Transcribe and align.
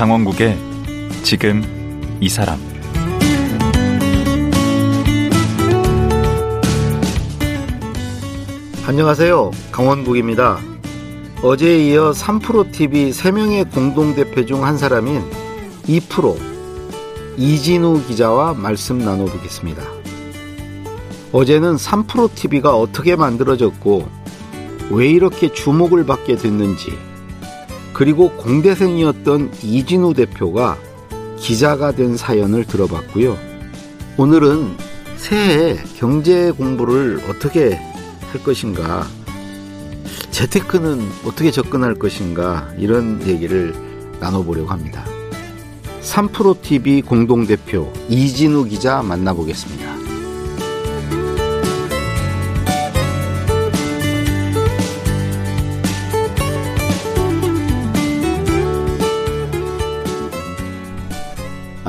강원국의 0.00 0.56
지금 1.22 1.62
이 2.22 2.28
사람 2.30 2.58
안녕하세요. 8.86 9.50
강원국입니다. 9.70 10.58
어제에 11.42 11.90
이어 11.90 12.12
3프로TV 12.12 13.10
3명의 13.10 13.70
공동대표 13.70 14.46
중 14.46 14.64
한 14.64 14.78
사람인 14.78 15.22
2프로 15.84 16.38
이진우 17.36 18.04
기자와 18.06 18.54
말씀 18.54 19.00
나눠보겠습니다. 19.00 19.82
어제는 21.32 21.76
3프로TV가 21.76 22.68
어떻게 22.68 23.16
만들어졌고 23.16 24.08
왜 24.92 25.10
이렇게 25.10 25.52
주목을 25.52 26.06
받게 26.06 26.36
됐는지 26.36 27.09
그리고 27.92 28.30
공대생이었던 28.36 29.52
이진우 29.62 30.14
대표가 30.14 30.78
기자가 31.38 31.92
된 31.92 32.16
사연을 32.16 32.64
들어봤고요. 32.64 33.36
오늘은 34.16 34.76
새해 35.16 35.76
경제 35.96 36.50
공부를 36.50 37.20
어떻게 37.28 37.74
할 37.74 38.42
것인가, 38.42 39.06
재테크는 40.30 41.00
어떻게 41.24 41.50
접근할 41.50 41.94
것인가, 41.94 42.72
이런 42.78 43.26
얘기를 43.26 43.74
나눠보려고 44.20 44.70
합니다. 44.70 45.04
3프로TV 46.02 47.04
공동대표 47.04 47.92
이진우 48.08 48.64
기자 48.64 49.02
만나보겠습니다. 49.02 49.99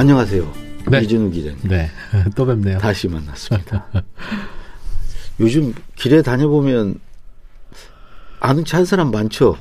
안녕하세요. 0.02 0.52
네. 0.90 1.02
이진우 1.04 1.30
기자님. 1.30 1.60
네, 1.70 1.88
또 2.36 2.48
뵙네요. 2.48 2.80
다시 2.80 3.08
만났습니다. 3.08 3.86
요즘 5.40 5.76
길에 5.96 6.24
다녀보면 6.24 7.00
아는 8.40 8.66
체한 8.66 8.84
사람 8.84 9.12
많죠? 9.12 9.58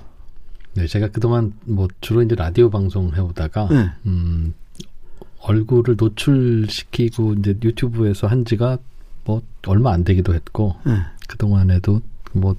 네, 0.72 0.86
제가 0.86 1.08
그동안 1.08 1.52
뭐 1.66 1.88
주로 2.00 2.22
이제 2.22 2.34
라디오 2.34 2.70
방송 2.70 3.14
해오다가 3.14 3.68
네. 3.70 3.90
음, 4.06 4.54
얼굴을 5.40 5.96
노출시키고 5.98 7.34
이제 7.34 7.54
유튜브에서 7.62 8.26
한 8.26 8.46
지가 8.46 8.78
뭐 9.26 9.42
얼마 9.66 9.92
안 9.92 10.04
되기도 10.04 10.32
했고 10.32 10.74
네. 10.86 11.02
그동안에도 11.28 12.00
뭐 12.32 12.56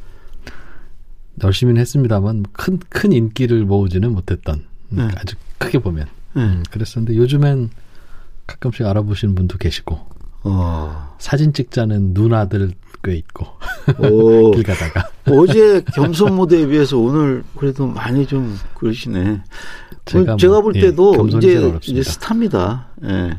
열심히는 1.44 1.82
했습니다만 1.82 2.46
큰큰 2.54 3.12
인기를 3.12 3.66
모으지는 3.66 4.12
못했던 4.12 4.66
음, 4.92 4.98
네. 4.98 5.08
아주 5.18 5.36
크게 5.58 5.80
보면 5.80 6.06
네. 6.34 6.42
음, 6.42 6.64
그랬었는데 6.70 7.18
요즘엔 7.18 7.70
가끔씩 8.48 8.86
알아보시는 8.86 9.36
분도 9.36 9.58
계시고 9.58 10.00
어, 10.44 11.16
사진 11.20 11.54
찍자는 11.54 12.14
누나들 12.14 12.72
꽤 13.04 13.16
있고 13.16 13.48
오, 14.00 14.52
길 14.56 14.64
가다가 14.64 15.10
어제 15.28 15.82
겸손 15.96 16.36
무대에 16.36 16.68
비해서 16.68 16.98
오늘 16.98 17.44
그래도 17.58 17.88
많이 17.88 18.26
좀 18.26 18.58
그러시네. 18.76 19.42
제가, 20.06 20.38
제가 20.38 20.54
뭐, 20.54 20.62
볼 20.64 20.76
예, 20.76 20.82
때도 20.82 21.12
겸손이 21.14 21.46
이제, 21.46 21.58
어렵습니다. 21.58 22.02
이제 22.02 22.04
스타입니다. 22.04 22.88
예. 23.04 23.38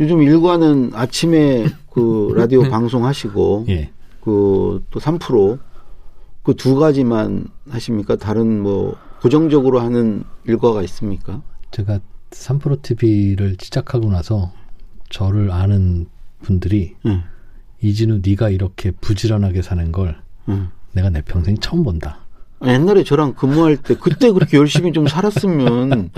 요즘 0.00 0.22
일과는 0.22 0.92
아침에 0.94 1.66
그 1.90 2.32
라디오 2.36 2.62
방송하시고 2.68 3.66
예. 3.68 3.90
그또 4.20 4.88
3%, 4.94 5.58
그두 6.42 6.76
가지만 6.76 7.46
하십니까? 7.70 8.16
다른 8.16 8.60
뭐 8.60 8.96
고정적으로 9.20 9.80
하는 9.80 10.24
일과가 10.46 10.82
있습니까? 10.82 11.42
제가 11.70 12.00
3프로 12.30 12.82
TV를 12.82 13.56
시작하고 13.60 14.10
나서 14.10 14.52
저를 15.10 15.50
아는 15.50 16.06
분들이 16.42 16.94
응, 17.06 17.22
이진우 17.82 18.20
네가 18.24 18.50
이렇게 18.50 18.90
부지런하게 18.90 19.62
사는 19.62 19.90
걸 19.92 20.20
응. 20.48 20.68
내가 20.92 21.10
내 21.10 21.22
평생 21.22 21.56
처음 21.58 21.82
본다. 21.82 22.20
아, 22.60 22.68
옛날에 22.72 23.04
저랑 23.04 23.34
근무할 23.34 23.76
때 23.76 23.94
그때 23.96 24.30
그렇게 24.32 24.56
열심히 24.58 24.92
좀 24.92 25.06
살았으면 25.06 26.10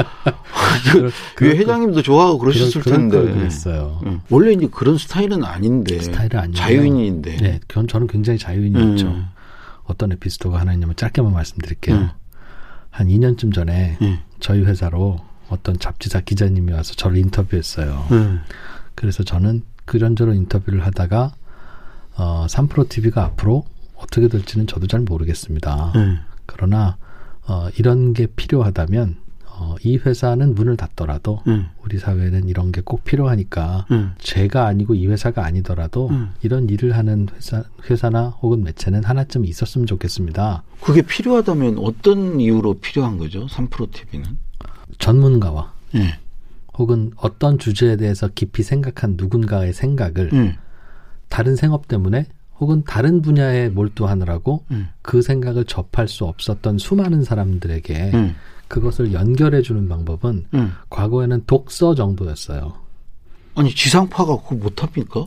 그럴 0.92 1.10
거- 1.36 1.44
회장님도 1.46 2.02
좋아하고 2.02 2.38
그러셨을 2.38 2.80
그럴- 2.82 2.98
텐데. 2.98 3.20
그랬어요. 3.32 4.00
응. 4.06 4.20
원래 4.30 4.52
이제 4.52 4.68
그런 4.70 4.98
스타일은 4.98 5.44
아닌데. 5.44 6.00
스타일은 6.00 6.38
아니에요. 6.38 6.54
자유인인데. 6.56 7.36
네, 7.38 7.60
전- 7.68 7.88
저는 7.88 8.06
굉장히 8.06 8.38
자유인이었죠. 8.38 9.06
응. 9.06 9.24
어떤 9.84 10.12
에피소드가 10.12 10.60
하나 10.60 10.72
있냐면 10.74 10.94
짧게만 10.96 11.32
말씀드릴게요. 11.32 11.96
응. 11.96 12.10
한 12.90 13.08
2년쯤 13.08 13.54
전에 13.54 13.98
응. 14.02 14.18
저희 14.40 14.62
회사로 14.64 15.20
어떤 15.48 15.78
잡지사 15.78 16.20
기자님이 16.20 16.72
와서 16.72 16.94
저를 16.94 17.16
인터뷰했어요. 17.18 18.06
응. 18.12 18.40
그래서 18.94 19.22
저는 19.22 19.62
그런저런 19.84 20.36
인터뷰를 20.36 20.84
하다가 20.84 21.32
어, 22.16 22.46
3프로 22.48 22.88
TV가 22.88 23.24
앞으로 23.24 23.64
어떻게 23.94 24.28
될지는 24.28 24.66
저도 24.66 24.86
잘 24.86 25.00
모르겠습니다. 25.00 25.92
응. 25.96 26.18
그러나 26.46 26.96
어, 27.46 27.68
이런 27.78 28.12
게 28.12 28.26
필요하다면 28.26 29.16
어, 29.60 29.74
이 29.82 29.96
회사는 29.96 30.54
문을 30.54 30.76
닫더라도 30.76 31.42
응. 31.48 31.66
우리 31.84 31.98
사회는 31.98 32.48
이런 32.48 32.70
게 32.72 32.80
꼭 32.80 33.02
필요하니까 33.04 33.86
응. 33.90 34.12
제가 34.18 34.66
아니고 34.66 34.94
이 34.94 35.06
회사가 35.08 35.44
아니더라도 35.44 36.08
음. 36.10 36.30
이런 36.42 36.68
일을 36.68 36.96
하는 36.96 37.26
회사, 37.34 37.64
회사나 37.90 38.28
혹은 38.40 38.62
매체는 38.62 39.02
하나쯤 39.04 39.44
있었으면 39.44 39.86
좋겠습니다. 39.86 40.62
그게 40.80 41.02
필요하다면 41.02 41.78
어떤 41.78 42.40
이유로 42.40 42.74
필요한 42.74 43.18
거죠? 43.18 43.46
3프로 43.46 43.90
TV는? 43.92 44.38
전문가와 44.98 45.72
예. 45.96 46.18
혹은 46.78 47.10
어떤 47.16 47.58
주제에 47.58 47.96
대해서 47.96 48.28
깊이 48.34 48.62
생각한 48.62 49.14
누군가의 49.16 49.72
생각을 49.72 50.30
응. 50.32 50.54
다른 51.28 51.56
생업 51.56 51.88
때문에 51.88 52.26
혹은 52.60 52.82
다른 52.84 53.22
분야에 53.22 53.68
몰두하느라고 53.68 54.64
응. 54.70 54.88
그 55.02 55.20
생각을 55.22 55.64
접할 55.64 56.08
수 56.08 56.24
없었던 56.24 56.78
수많은 56.78 57.24
사람들에게 57.24 58.10
응. 58.14 58.34
그것을 58.68 59.12
연결해 59.12 59.62
주는 59.62 59.88
방법은 59.88 60.46
응. 60.54 60.70
과거에는 60.90 61.44
독서 61.46 61.94
정도였어요. 61.94 62.74
아니, 63.54 63.74
지상파가 63.74 64.36
그거 64.42 64.54
못합니까? 64.56 65.26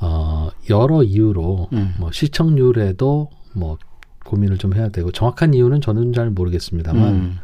어, 0.00 0.48
여러 0.70 1.02
이유로 1.02 1.68
음. 1.72 1.94
뭐 1.98 2.10
시청률에도 2.10 3.28
뭐 3.52 3.76
고민을 4.24 4.58
좀 4.58 4.74
해야 4.74 4.88
되고 4.88 5.10
정확한 5.12 5.54
이유는 5.54 5.80
저는 5.80 6.12
잘 6.12 6.30
모르겠습니다만 6.30 7.02
음. 7.14 7.38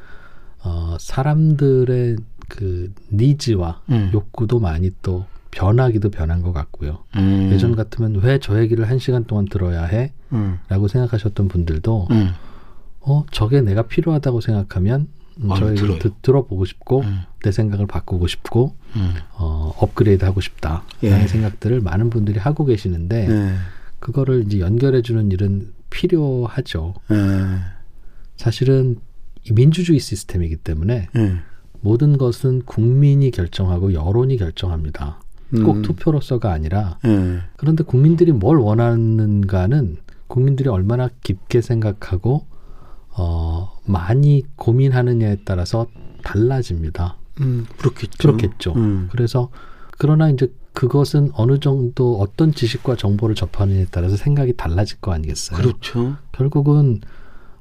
어, 0.64 0.96
사람들의 0.98 2.16
그 2.48 2.92
니즈와 3.12 3.82
음. 3.90 4.10
욕구도 4.14 4.58
많이 4.60 4.90
또 5.02 5.26
변하기도 5.50 6.10
변한 6.10 6.42
것 6.42 6.52
같고요. 6.52 6.98
음. 7.16 7.50
예전 7.52 7.74
같으면 7.76 8.16
왜 8.22 8.38
저 8.38 8.58
얘기를 8.60 8.88
한 8.88 8.98
시간 8.98 9.24
동안 9.24 9.46
들어야 9.46 9.84
해? 9.84 10.12
음. 10.32 10.58
라고 10.68 10.88
생각하셨던 10.88 11.48
분들도 11.48 12.08
음. 12.10 12.30
어 13.06 13.24
저게 13.30 13.60
내가 13.60 13.82
필요하다고 13.82 14.40
생각하면 14.40 15.08
음, 15.42 15.52
아, 15.52 15.56
저 15.58 15.70
얘기를 15.70 15.86
들어요. 15.88 15.98
듣, 15.98 16.22
들어보고 16.22 16.64
싶고 16.64 17.00
음. 17.02 17.20
내 17.42 17.52
생각을 17.52 17.86
바꾸고 17.86 18.26
싶고 18.26 18.74
음. 18.96 19.14
어, 19.34 19.72
업그레이드 19.78 20.24
하고 20.24 20.40
싶다 20.40 20.82
예. 21.02 21.10
라는 21.10 21.28
생각들을 21.28 21.80
많은 21.80 22.10
분들이 22.10 22.38
하고 22.38 22.64
계시는데 22.64 23.28
예. 23.28 23.54
그거를 24.00 24.44
이제 24.46 24.60
연결해 24.60 25.02
주는 25.02 25.30
일은 25.30 25.72
필요하죠. 25.90 26.94
예. 27.12 27.16
사실은 28.36 28.96
이 29.44 29.52
민주주의 29.52 29.98
시스템이기 30.00 30.56
때문에 30.56 31.08
예. 31.16 31.36
모든 31.80 32.18
것은 32.18 32.62
국민이 32.62 33.30
결정하고 33.30 33.92
여론이 33.92 34.38
결정합니다. 34.38 35.20
꼭 35.64 35.76
음. 35.76 35.82
투표로서가 35.82 36.50
아니라 36.50 36.98
예. 37.04 37.38
그런데 37.56 37.84
국민들이 37.84 38.32
뭘 38.32 38.56
원하는가는 38.56 39.96
국민들이 40.26 40.68
얼마나 40.68 41.08
깊게 41.22 41.60
생각하고 41.60 42.46
어 43.16 43.72
많이 43.84 44.42
고민하느냐에 44.56 45.38
따라서 45.44 45.86
달라집니다. 46.22 47.16
음, 47.40 47.66
그렇겠죠. 47.78 48.16
그렇겠죠. 48.18 48.72
음. 48.74 49.08
그래서 49.10 49.50
그러나 49.98 50.28
이제 50.28 50.52
그것은 50.72 51.30
어느 51.34 51.58
정도 51.58 52.18
어떤 52.20 52.52
지식과 52.52 52.96
정보를 52.96 53.34
접하느냐에 53.34 53.86
따라서 53.90 54.16
생각이 54.16 54.54
달라질 54.56 55.00
거 55.00 55.12
아니겠어요. 55.12 55.58
그렇죠. 55.58 56.16
결국은 56.32 57.00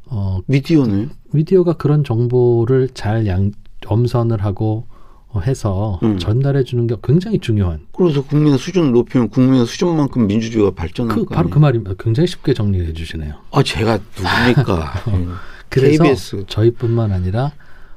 어 0.07 0.40
미디어는 0.48 1.12
미디어가 1.31 1.74
그런 1.74 2.04
정보를 2.04 2.90
잘 2.90 3.25
양, 3.28 3.51
엄선을 3.88 4.44
하고 4.44 4.86
어, 4.88 4.94
해서 5.42 6.00
음. 6.04 6.18
전달해 6.18 6.64
주는 6.64 6.88
게 6.88 6.96
굉장히 7.04 7.40
중요한 7.40 7.82
그래서 7.96 8.24
국민의 8.24 8.58
수준을 8.60 8.92
높이면 8.92 9.30
국민의 9.30 9.66
수준만큼 9.66 10.28
민주주의가 10.28 10.72
발전할 10.72 11.16
그거 11.18 11.34
바로? 11.36 11.50
그 11.50 11.60
말입니다. 11.60 11.94
굉장히 12.00 12.28
쉽게 12.28 12.54
정리해 12.54 12.94
주시네요. 12.94 13.34
아, 13.52 13.64
제가 13.64 14.00
누굽니까? 14.18 14.94
음. 15.14 15.34
그래서 15.70 16.04
KBS. 16.04 16.44
저희뿐만 16.48 17.12
아니라 17.12 17.52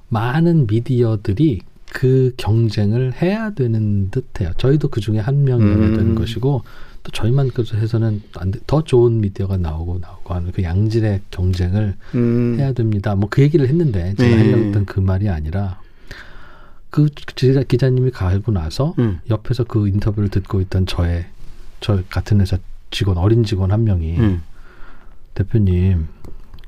많은 0.09 0.67
미디어들이 0.67 1.61
그 1.93 2.33
경쟁을 2.37 3.15
해야 3.23 3.51
되는 3.51 4.11
듯해요. 4.11 4.51
저희도 4.59 4.89
그 4.89 5.01
중에 5.01 5.19
한 5.19 5.45
명이어야 5.45 5.75
음. 5.89 5.97
되는 5.97 6.15
것이고 6.15 6.63
또 7.03 7.13
저희만 7.13 7.51
해서는. 7.75 8.23
더 8.67 8.83
좋은 8.83 9.21
미디어가 9.21 9.57
나오고 9.57 9.99
나오고 10.01 10.35
하는 10.35 10.53
그 10.53 10.63
양질의 10.63 11.23
경쟁을 11.31 11.95
음. 12.15 12.57
해야 12.59 12.73
됩니다. 12.73 13.15
뭐 13.15 13.29
그 13.31 13.41
얘기를 13.43 13.69
했는데 13.69 14.15
제가 14.17 14.37
네. 14.37 14.43
하려고 14.43 14.65
했던 14.65 14.85
그 14.85 15.01
말이 15.01 15.29
아니라 15.29 15.81
그 16.91 17.07
기자, 17.07 17.63
기자 17.63 17.91
님이 17.91 18.11
가고 18.11 18.53
나서 18.53 18.95
음. 18.99 19.21
옆에서 19.29 19.65
그 19.65 19.89
인터뷰를 19.89 20.29
듣고 20.29 20.61
있던 20.63 20.87
저의 20.87 21.27
저 21.81 22.03
같은 22.09 22.41
회사 22.41 22.59
직원 22.91 23.19
어린 23.19 23.45
직원 23.45 23.73
한 23.73 23.85
명이 23.85 24.19
음. 24.19 24.43
대표님 25.35 26.09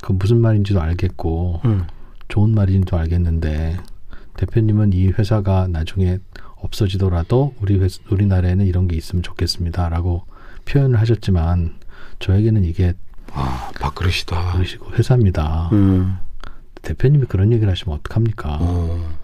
그 0.02 0.12
무슨 0.12 0.40
말인지도 0.40 0.80
알겠고 0.80 1.62
음. 1.64 1.86
좋은 2.28 2.54
말인지도 2.54 2.96
알겠는데 2.96 3.78
대표님은 4.36 4.92
이 4.92 5.08
회사가 5.08 5.68
나중에 5.68 6.18
없어지더라도 6.56 7.54
우리 7.60 7.80
회, 7.80 7.88
우리나라에는 8.10 8.66
이런 8.66 8.88
게 8.88 8.96
있으면 8.96 9.22
좋겠습니다라고 9.22 10.24
표현을 10.66 10.98
하셨지만 11.00 11.74
저에게는 12.18 12.64
이게 12.64 12.94
아, 13.32 13.70
밥그릇이다. 13.80 14.52
그러시고 14.52 14.92
회사입니다. 14.92 15.70
음. 15.72 16.18
대표님이 16.82 17.26
그런 17.26 17.52
얘기를 17.52 17.70
하시면 17.70 17.98
어떡합니까? 17.98 18.58
어. 18.60 19.19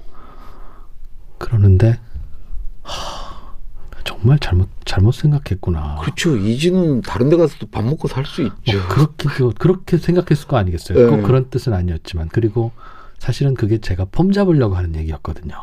그러는데 1.39 1.99
하, 2.83 3.37
정말 4.05 4.39
잘못 4.39 4.69
잘못 4.85 5.13
생각했구나. 5.13 5.97
그렇죠. 6.01 6.37
이지는 6.37 7.01
다른 7.03 7.29
데 7.29 7.37
가서도 7.37 7.67
밥 7.69 7.85
먹고 7.85 8.09
살 8.09 8.25
수 8.25 8.43
있죠. 8.43 8.79
뭐 8.79 8.89
그렇게 8.89 9.29
그- 9.29 9.51
그렇게 9.51 9.99
생각했을 9.99 10.47
거 10.49 10.57
아니겠어요? 10.57 10.99
네. 10.99 11.17
꼭 11.17 11.23
그런 11.23 11.51
뜻은 11.51 11.73
아니었지만 11.73 12.29
그리고 12.33 12.73
사실은 13.19 13.55
그게 13.55 13.79
제가 13.79 14.07
폼 14.13 14.33
잡으려고 14.33 14.77
하는 14.77 14.95
얘기였거든요. 14.95 15.55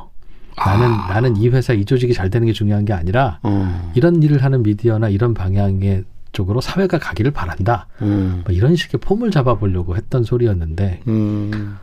나는 0.57 0.87
아. 0.87 1.07
나는 1.13 1.35
이 1.37 1.49
회사 1.49 1.73
이 1.73 1.83
조직이 1.85 2.13
잘 2.13 2.29
되는 2.29 2.45
게 2.45 2.53
중요한 2.53 2.85
게 2.85 2.93
아니라 2.93 3.39
어. 3.43 3.91
이런 3.95 4.21
일을 4.21 4.43
하는 4.43 4.61
미디어나 4.61 5.09
이런 5.09 5.33
방향의 5.33 6.03
쪽으로 6.31 6.61
사회가 6.61 6.97
가기를 6.99 7.31
바란다. 7.31 7.87
음. 8.01 8.41
뭐 8.45 8.53
이런 8.53 8.75
식의 8.75 8.99
폼을 9.01 9.31
잡아보려고 9.31 9.95
했던 9.95 10.23
소리였는데 10.23 11.01
음. 11.07 11.77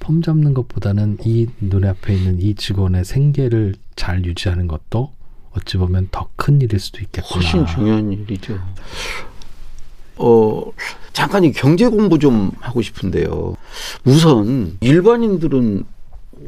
폼 0.00 0.22
잡는 0.22 0.54
것보다는 0.54 1.18
이 1.24 1.46
눈에 1.60 1.88
앞에 1.88 2.14
있는 2.14 2.40
이 2.40 2.54
직원의 2.54 3.04
생계를 3.04 3.74
잘 3.96 4.24
유지하는 4.24 4.66
것도 4.66 5.12
어찌 5.52 5.76
보면 5.78 6.08
더 6.10 6.28
큰 6.36 6.60
일일 6.60 6.80
수도 6.80 7.00
있겠구나. 7.00 7.34
훨씬 7.44 7.66
중요한 7.66 8.10
일이죠. 8.12 8.58
어, 10.16 10.62
잠깐 11.12 11.44
이 11.44 11.52
경제 11.52 11.86
공부 11.88 12.18
좀 12.18 12.50
하고 12.60 12.82
싶은데요. 12.82 13.56
우선 14.04 14.76
일반인들은 14.80 15.84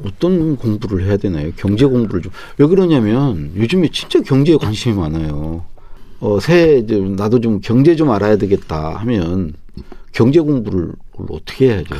어떤 0.06 0.56
공부를 0.56 1.04
해야 1.06 1.16
되나요? 1.18 1.50
경제 1.56 1.84
공부를 1.84 2.22
좀. 2.22 2.32
왜 2.56 2.66
그러냐면 2.66 3.52
요즘에 3.54 3.88
진짜 3.92 4.20
경제에 4.22 4.56
관심이 4.56 4.94
많아요. 4.96 5.64
어, 6.20 6.40
새해 6.40 6.78
이제 6.78 6.98
나도 6.98 7.40
좀 7.40 7.60
경제 7.60 7.94
좀 7.96 8.10
알아야 8.10 8.36
되겠다 8.36 8.94
하면 8.96 9.52
경제 10.12 10.40
공부를 10.40 10.92
어떻게 11.28 11.68
해야죠? 11.68 11.94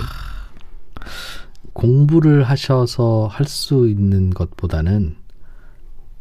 공부를 1.83 2.45
하셔서 2.45 3.29
할 3.31 3.45
수 3.47 3.89
있는 3.89 4.31
것보다는 4.31 5.17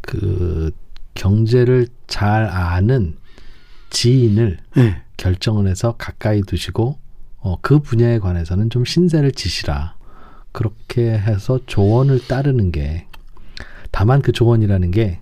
그 0.01 0.71
경제를 1.13 1.87
잘 2.07 2.45
아는 2.45 3.15
지인을 3.91 4.57
네. 4.75 5.03
결정을 5.17 5.67
해서 5.67 5.93
가까이 5.99 6.41
두시고 6.41 6.97
어, 7.37 7.57
그 7.61 7.79
분야에 7.79 8.17
관해서는 8.17 8.71
좀 8.71 8.85
신세를 8.85 9.33
지시라. 9.33 9.95
그렇게 10.51 11.11
해서 11.11 11.59
조언을 11.67 12.27
따르는 12.27 12.71
게 12.71 13.05
다만 13.91 14.23
그 14.23 14.31
조언이라는 14.31 14.89
게 14.89 15.19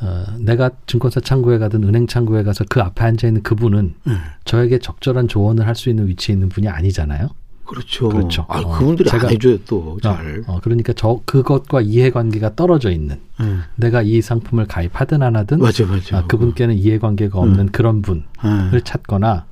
어, 0.00 0.24
내가 0.38 0.70
증권사 0.86 1.18
창구에 1.20 1.58
가든 1.58 1.82
은행 1.82 2.06
창구에 2.06 2.44
가서 2.44 2.64
그 2.68 2.80
앞에 2.80 3.04
앉아 3.04 3.26
있는 3.26 3.42
그분은 3.42 3.94
음. 4.06 4.18
저에게 4.44 4.78
적절한 4.78 5.26
조언을 5.26 5.66
할 5.66 5.74
수 5.74 5.90
있는 5.90 6.06
위치에 6.06 6.32
있는 6.34 6.48
분이 6.48 6.68
아니잖아요. 6.68 7.28
그렇죠. 7.66 8.08
그렇죠. 8.08 8.46
아, 8.48 8.60
어, 8.60 8.78
그분들이 8.78 9.10
제가- 9.10 9.24
안 9.24 9.30
해줘요 9.30 9.58
또 9.66 9.98
잘. 10.02 10.44
어, 10.46 10.54
어, 10.54 10.60
그러니까 10.62 10.92
저 10.94 11.20
그것과 11.24 11.80
이해관계가 11.82 12.54
떨어져 12.54 12.90
있는 12.90 13.18
음. 13.40 13.62
내가 13.74 14.02
이 14.02 14.20
상품을 14.22 14.66
가입하든 14.66 15.22
안 15.22 15.36
하든 15.36 15.58
맞아 15.58 15.84
맞아. 15.86 16.18
아, 16.18 16.26
그분께는 16.26 16.76
이해관계가 16.76 17.38
없는 17.38 17.72
그런 17.72 18.02
분을 18.02 18.22
음. 18.44 18.80
찾거나 18.84 19.44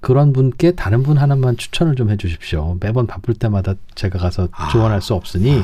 그런 0.00 0.32
분께 0.32 0.72
다른 0.72 1.02
분 1.04 1.16
하나만 1.16 1.56
추천을 1.56 1.94
좀 1.94 2.10
해주십시오. 2.10 2.76
매번 2.80 3.06
바쁠 3.06 3.34
때마다 3.34 3.74
제가 3.94 4.18
가서 4.18 4.48
아. 4.52 4.68
조언할 4.68 5.00
수 5.00 5.14
없으니 5.14 5.62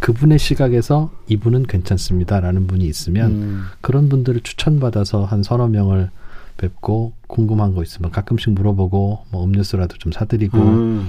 그분의 0.00 0.38
시각에서 0.38 1.10
이분은 1.28 1.64
괜찮습니다라는 1.64 2.66
분이 2.66 2.84
있으면 2.86 3.30
음. 3.30 3.64
그런 3.80 4.08
분들을 4.08 4.40
추천받아서 4.40 5.24
한 5.24 5.42
서너 5.42 5.68
명을 5.68 6.10
뵙고 6.56 7.12
궁금한 7.26 7.74
거 7.74 7.82
있으면 7.82 8.10
가끔씩 8.10 8.52
물어보고 8.52 9.24
뭐 9.30 9.44
음료수라도 9.44 9.96
좀 9.98 10.12
사드리고 10.12 10.58
음. 10.58 11.08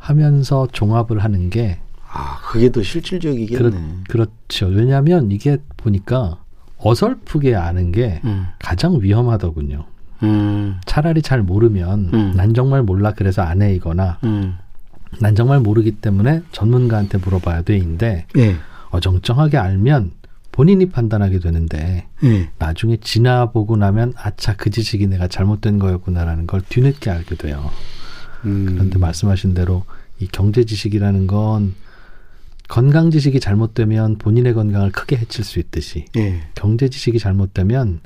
하면서 0.00 0.66
종합을 0.72 1.20
하는 1.20 1.50
게 1.50 1.78
아, 2.12 2.40
그게 2.50 2.72
더 2.72 2.82
실질적이겠네. 2.82 3.56
그렇, 3.56 3.70
그렇 4.08 4.26
죠. 4.48 4.66
왜냐하면 4.66 5.30
이게 5.30 5.58
보니까 5.76 6.38
어설프게 6.78 7.54
아는 7.54 7.92
게 7.92 8.20
음. 8.24 8.46
가장 8.58 9.00
위험하더군요. 9.00 9.84
음. 10.24 10.80
차라리 10.86 11.22
잘 11.22 11.42
모르면 11.42 12.10
음. 12.12 12.32
난 12.34 12.52
정말 12.54 12.82
몰라 12.82 13.12
그래서 13.12 13.42
안 13.42 13.62
해이거나 13.62 14.18
음. 14.24 14.56
난 15.20 15.34
정말 15.34 15.60
모르기 15.60 15.92
때문에 15.92 16.42
전문가한테 16.50 17.18
물어봐야 17.18 17.62
돼인데 17.62 18.26
예. 18.38 18.56
어정쩡하게 18.90 19.58
알면 19.58 20.12
본인이 20.52 20.88
판단하게 20.88 21.38
되는데 21.38 22.06
예. 22.24 22.50
나중에 22.58 22.96
지나보고 22.96 23.76
나면 23.76 24.14
아차 24.16 24.56
그 24.56 24.70
지식이 24.70 25.06
내가 25.06 25.28
잘못된 25.28 25.78
거였구나라는 25.78 26.46
걸 26.46 26.60
뒤늦게 26.60 27.10
알게 27.10 27.36
돼요. 27.36 27.70
음. 28.44 28.66
그런데 28.70 28.98
말씀하신 28.98 29.54
대로 29.54 29.84
이 30.18 30.28
경제 30.30 30.64
지식이라는 30.64 31.26
건 31.26 31.74
건강 32.68 33.10
지식이 33.10 33.40
잘못되면 33.40 34.18
본인의 34.18 34.54
건강을 34.54 34.92
크게 34.92 35.16
해칠 35.16 35.44
수 35.44 35.58
있듯이 35.58 36.04
예. 36.16 36.42
경제 36.54 36.88
지식이 36.88 37.18
잘못되면 37.18 38.00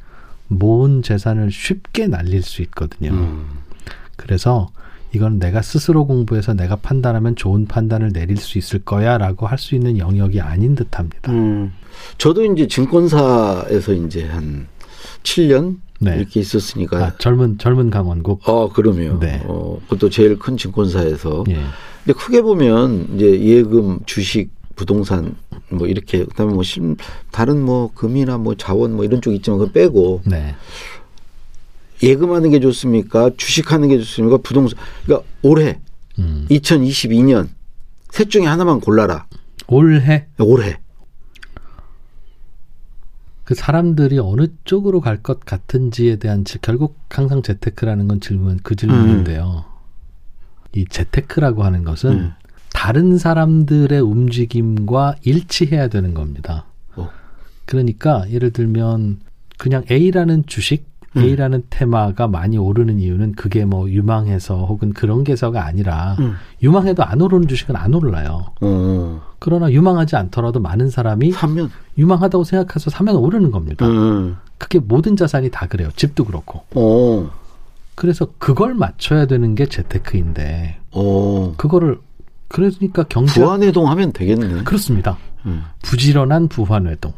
모은 0.49 1.03
재산을 1.03 1.51
쉽게 1.51 2.07
날릴 2.07 2.43
수 2.43 2.63
있거든요. 2.63 3.11
음. 3.11 3.47
그래서 4.17 4.71
이건 5.13 5.39
내가 5.39 5.63
스스로 5.63 6.07
공부해서 6.07 6.55
내가 6.55 6.77
판단하면 6.77 7.37
좋은 7.37 7.67
판단을 7.67 8.13
내릴 8.13 8.37
수 8.37 8.59
있을 8.59 8.81
거야라고 8.81 9.47
할 9.47 9.59
수 9.59 9.75
있는 9.75 9.99
영역이 9.99 10.41
아닌 10.41 10.75
듯합니다. 10.75 11.31
음. 11.31 11.73
저도 12.19 12.45
이제 12.45 12.67
증권사에서 12.67 13.93
이제 13.93 14.27
한 14.27 14.67
7년 15.23 15.77
네. 16.05 16.17
이렇게 16.17 16.41
있었으니까 16.41 16.99
아, 16.99 17.13
젊은 17.19 17.59
젊은 17.59 17.91
강원국. 17.91 18.49
어, 18.49 18.71
그러면 18.73 19.19
네. 19.21 19.43
어, 19.45 19.81
그것도 19.85 20.11
제일 20.11 20.39
큰 20.39 20.57
증권사에서 20.57 21.45
예. 21.49 21.55
근데 22.05 22.19
크게 22.19 22.43
보면 22.43 23.15
이제 23.15 23.41
예금, 23.41 24.01
주식, 24.05 24.51
부동산 24.77 25.37
뭐 25.71 25.87
이렇게 25.87 26.25
그다음에 26.25 26.53
뭐 26.53 26.63
실, 26.63 26.97
다른 27.31 27.63
뭐 27.63 27.91
금이나 27.95 28.39
뭐 28.39 28.55
자원 28.57 28.95
뭐 28.95 29.05
이런 29.05 29.21
쪽 29.21 29.33
있지만 29.33 29.59
그거 29.59 29.73
빼고 29.73 30.23
네. 30.25 30.55
예금하는 32.03 32.51
게 32.51 32.61
좋습니까? 32.61 33.31
주식하는 33.37 33.89
게 33.89 33.99
좋습니까? 33.99 34.39
부동산 34.39 34.79
그러니까 35.05 35.27
올해 35.43 35.81
음. 36.19 36.47
2022년 36.51 37.49
셋 38.11 38.31
중에 38.31 38.45
하나만 38.45 38.81
골라라. 38.81 39.27
올해 39.67 40.27
올해. 40.39 40.79
그 43.45 43.55
사람들이 43.55 44.19
어느 44.19 44.47
쪽으로 44.65 45.01
갈 45.01 45.23
것 45.23 45.41
같은지에 45.41 46.17
대한 46.17 46.45
지- 46.45 46.59
결국 46.61 46.99
항상 47.11 47.43
재테크라는 47.43 48.09
건 48.09 48.21
질문 48.21 48.59
그 48.63 48.75
질문인데요. 48.75 49.65
이 50.75 50.85
재테크라고 50.87 51.63
하는 51.63 51.85
것은 51.85 52.11
음. 52.13 52.33
다른 52.73 53.17
사람들의 53.19 54.01
움직임과 54.01 55.17
일치해야 55.23 55.89
되는 55.89 56.15
겁니다. 56.15 56.65
어. 56.97 57.09
그러니까 57.67 58.29
예를 58.31 58.51
들면 58.51 59.21
그냥 59.59 59.85
A라는 59.91 60.45
주식, 60.47 60.87
음. 61.17 61.23
A라는 61.23 61.65
테마가 61.71 62.29
많이 62.29 62.59
오르는 62.59 62.99
이유는 63.01 63.33
그게 63.33 63.65
뭐 63.65 63.89
유망해서 63.89 64.65
혹은 64.67 64.93
그런 64.93 65.25
게서가 65.25 65.65
아니라 65.65 66.17
음. 66.19 66.35
유망해도 66.63 67.05
안 67.05 67.21
오르는 67.21 67.49
주식은 67.49 67.77
안 67.77 67.95
올라요. 67.95 68.47
어. 68.61 69.23
그러나 69.39 69.71
유망하지 69.71 70.17
않더라도 70.17 70.61
많은 70.61 70.91
사람이 70.91 71.33
사면. 71.33 71.71
유망하다고 71.99 72.45
생각해서 72.45 72.91
사면 72.91 73.17
오르는 73.17 73.51
겁니다. 73.51 73.87
음. 73.87 74.37
그게 74.59 74.79
모든 74.79 75.17
자산이 75.17 75.51
다 75.51 75.67
그래요. 75.67 75.89
집도 75.97 76.25
그렇고. 76.25 76.63
어. 76.75 77.31
그래서 77.95 78.27
그걸 78.39 78.75
맞춰야 78.75 79.27
되는 79.27 79.55
게 79.55 79.67
재테크인데 79.67 80.79
어. 80.91 81.55
그거를 81.57 81.99
그러니까 82.49 83.05
경제 83.05 83.41
부안해동 83.41 83.89
하면 83.89 84.13
되겠네. 84.13 84.65
그렇습니다. 84.65 85.17
음. 85.47 85.63
부지런한 85.83 86.49
부환회동. 86.49 87.13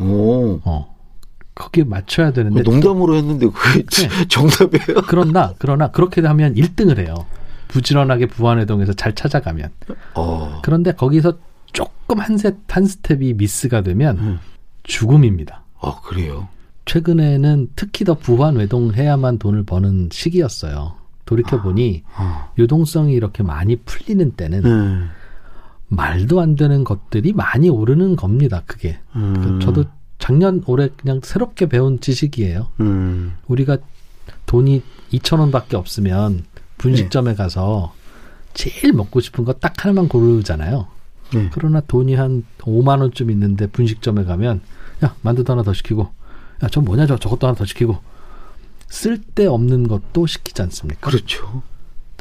오. 0.00 0.60
어. 0.64 0.93
거기에 1.54 1.84
맞춰야 1.84 2.32
되는데 2.32 2.62
그 2.62 2.70
농담으로 2.70 3.14
했는데 3.16 3.48
그게 3.48 3.84
네. 3.84 4.28
정답이에요. 4.28 5.02
그러나 5.06 5.54
그러나 5.58 5.90
그렇게 5.90 6.20
하면 6.20 6.54
1등을 6.54 6.98
해요. 6.98 7.26
부지런하게 7.68 8.26
부환회동에서 8.26 8.92
잘 8.92 9.14
찾아가면. 9.14 9.70
어. 10.14 10.60
그런데 10.62 10.92
거기서 10.92 11.38
조금 11.72 12.20
한, 12.20 12.36
세, 12.38 12.56
한 12.68 12.86
스텝이 12.86 13.34
미스가 13.34 13.82
되면 13.82 14.18
음. 14.18 14.38
죽음입니다. 14.82 15.62
아 15.80 16.00
그래요. 16.02 16.48
최근에는 16.84 17.70
특히 17.76 18.04
더 18.04 18.14
부환 18.14 18.56
외동해야만 18.56 19.38
돈을 19.38 19.64
버는 19.64 20.10
시기였어요. 20.12 20.94
돌이켜 21.24 21.62
보니 21.62 22.02
아. 22.14 22.50
유동성이 22.58 23.14
이렇게 23.14 23.42
많이 23.42 23.76
풀리는 23.76 24.32
때는 24.32 24.62
네. 24.62 25.06
말도 25.88 26.40
안 26.40 26.56
되는 26.56 26.84
것들이 26.84 27.32
많이 27.32 27.68
오르는 27.68 28.16
겁니다. 28.16 28.62
그게 28.66 28.98
음. 29.16 29.58
저도 29.60 29.84
작년 30.24 30.62
올해 30.66 30.88
그냥 30.96 31.20
새롭게 31.22 31.68
배운 31.68 32.00
지식이에요. 32.00 32.68
음. 32.80 33.34
우리가 33.46 33.76
돈이 34.46 34.82
2천 35.12 35.38
원밖에 35.38 35.76
없으면 35.76 36.44
분식점에 36.78 37.34
가서 37.34 37.92
제일 38.54 38.94
먹고 38.94 39.20
싶은 39.20 39.44
거 39.44 39.52
딱 39.52 39.84
하나만 39.84 40.08
고르잖아요. 40.08 40.86
네. 41.34 41.50
그러나 41.52 41.80
돈이 41.82 42.14
한 42.14 42.42
5만 42.60 43.00
원쯤 43.00 43.30
있는데 43.32 43.66
분식점에 43.66 44.24
가면 44.24 44.62
야 45.04 45.14
만두도 45.20 45.52
하나 45.52 45.62
더 45.62 45.74
시키고 45.74 46.08
야 46.62 46.68
저 46.70 46.80
뭐냐 46.80 47.06
저 47.06 47.18
저것도 47.18 47.46
하나 47.46 47.54
더 47.54 47.66
시키고 47.66 47.98
쓸데없는 48.88 49.88
것도 49.88 50.26
시키지 50.26 50.62
않습니까? 50.62 51.10
그렇죠. 51.10 51.62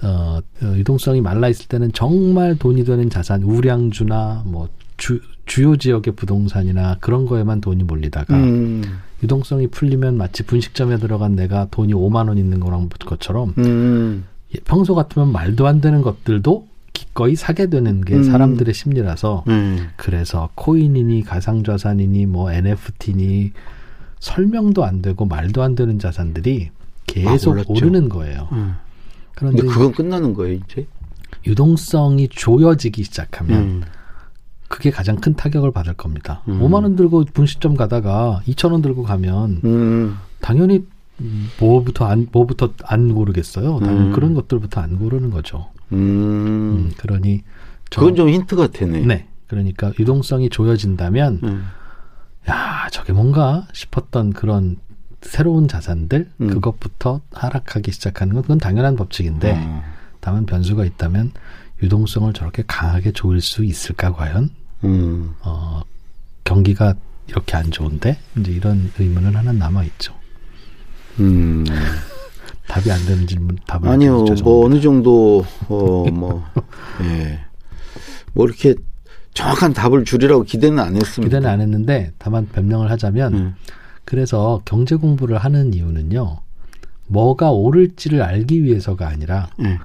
어, 0.03 0.39
어, 0.61 0.65
유동성이 0.75 1.21
말라 1.21 1.47
있을 1.47 1.67
때는 1.67 1.93
정말 1.93 2.57
돈이 2.57 2.83
되는 2.83 3.09
자산 3.09 3.43
우량주나 3.43 4.43
뭐 4.45 4.67
주, 4.97 5.21
주요 5.45 5.75
지역의 5.75 6.15
부동산이나 6.15 6.97
그런 6.99 7.25
거에만 7.25 7.61
돈이 7.61 7.83
몰리다가 7.83 8.35
음. 8.35 8.83
유동성이 9.21 9.67
풀리면 9.67 10.17
마치 10.17 10.43
분식점에 10.43 10.97
들어간 10.97 11.35
내가 11.35 11.67
돈이 11.71 11.93
5만 11.93 12.27
원 12.27 12.37
있는 12.37 12.59
거랑 12.59 12.89
것처럼 12.89 13.53
음. 13.57 14.25
예, 14.55 14.59
평소 14.65 14.95
같으면 14.95 15.31
말도 15.31 15.67
안 15.67 15.81
되는 15.81 16.01
것들도 16.01 16.67
기꺼이 16.93 17.35
사게 17.35 17.67
되는 17.69 18.01
게 18.01 18.15
음. 18.15 18.23
사람들의 18.23 18.73
심리라서 18.73 19.43
네. 19.47 19.77
그래서 19.95 20.49
코인이니 20.55 21.23
가상자산이니 21.23 22.27
뭐 22.27 22.51
NFT니 22.51 23.51
설명도 24.19 24.85
안 24.85 25.01
되고 25.01 25.25
말도 25.25 25.63
안 25.63 25.75
되는 25.75 25.99
자산들이 25.99 26.69
계속 27.07 27.49
막 27.55 27.69
올랐죠. 27.69 27.73
오르는 27.73 28.09
거예요. 28.09 28.47
음. 28.51 28.75
그런데 29.35 29.63
그건 29.63 29.91
끝나는 29.91 30.33
거예요 30.33 30.53
이제. 30.53 30.87
유동성이 31.45 32.29
조여지기 32.29 33.03
시작하면 33.03 33.59
음. 33.59 33.81
그게 34.73 34.89
가장 34.89 35.17
큰 35.17 35.35
타격을 35.35 35.71
받을 35.71 35.93
겁니다. 35.93 36.41
음. 36.47 36.59
5만 36.59 36.81
원 36.81 36.95
들고 36.95 37.25
분식점 37.31 37.75
가다가 37.75 38.41
2천 38.47 38.71
원 38.71 38.81
들고 38.81 39.03
가면 39.03 39.61
음. 39.63 40.17
당연히 40.41 40.83
음, 41.21 41.47
뭐부터 41.59 42.05
안 42.05 42.27
뭐부터 42.31 42.73
안 42.83 43.13
고르겠어요. 43.13 43.79
당연히 43.81 44.07
음. 44.07 44.13
그런 44.13 44.33
것들부터 44.33 44.81
안 44.81 44.97
고르는 44.97 45.29
거죠. 45.29 45.67
음. 45.91 45.97
음, 45.97 46.91
그러니 46.97 47.43
저- 47.91 48.01
그건 48.01 48.15
좀 48.15 48.29
힌트가 48.29 48.67
되네. 48.71 49.01
네. 49.01 49.27
그러니까 49.45 49.91
유동성이 49.99 50.49
조여진다면 50.49 51.39
음. 51.43 51.65
야 52.49 52.87
저게 52.91 53.13
뭔가 53.13 53.67
싶었던 53.73 54.33
그런 54.33 54.77
새로운 55.21 55.67
자산들 55.67 56.31
음. 56.41 56.47
그것부터 56.47 57.21
하락하기 57.31 57.91
시작하는 57.91 58.33
건 58.33 58.41
그건 58.41 58.57
당연한 58.57 58.95
법칙인데 58.95 59.53
어. 59.55 59.83
다만 60.19 60.47
변수가 60.47 60.83
있다면 60.83 61.31
유동성을 61.83 62.33
저렇게 62.33 62.63
강하게 62.65 63.11
조일 63.11 63.39
수 63.39 63.63
있을까 63.63 64.13
과연 64.13 64.49
음. 64.83 65.33
어, 65.41 65.81
경기가 66.43 66.95
이렇게 67.27 67.55
안 67.55 67.71
좋은데 67.71 68.17
이제 68.37 68.51
이런 68.51 68.91
의문은 68.99 69.35
하나 69.35 69.51
남아 69.51 69.83
있죠. 69.85 70.13
음. 71.19 71.63
답이 72.67 72.91
안 72.91 73.05
되는 73.05 73.27
질문 73.27 73.57
답을 73.67 73.89
아니요, 73.89 74.23
뭐 74.43 74.65
어느 74.65 74.79
정도 74.79 75.45
어뭐 75.67 76.43
예, 77.03 77.39
뭐 78.33 78.45
이렇게 78.45 78.73
정확한 79.33 79.73
답을 79.73 80.05
주리라고 80.05 80.43
기대는 80.43 80.79
안 80.79 80.95
했습니다. 80.95 81.23
기대는 81.23 81.49
안 81.49 81.61
했는데 81.61 82.13
다만 82.17 82.47
변명을 82.47 82.89
하자면 82.91 83.33
음. 83.33 83.55
그래서 84.05 84.61
경제 84.65 84.95
공부를 84.95 85.37
하는 85.37 85.73
이유는요. 85.73 86.39
뭐가 87.07 87.51
오를지를 87.51 88.21
알기 88.21 88.63
위해서가 88.63 89.07
아니라 89.07 89.49
예. 89.61 89.79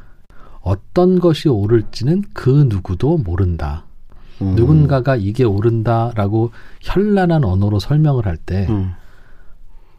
어떤 0.60 1.18
것이 1.18 1.48
오를지는 1.48 2.24
그 2.32 2.66
누구도 2.68 3.18
모른다. 3.18 3.84
음. 4.40 4.54
누군가가 4.54 5.16
이게 5.16 5.44
오른다라고 5.44 6.52
현란한 6.80 7.44
언어로 7.44 7.78
설명을 7.80 8.26
할 8.26 8.36
때, 8.36 8.66
음. 8.70 8.92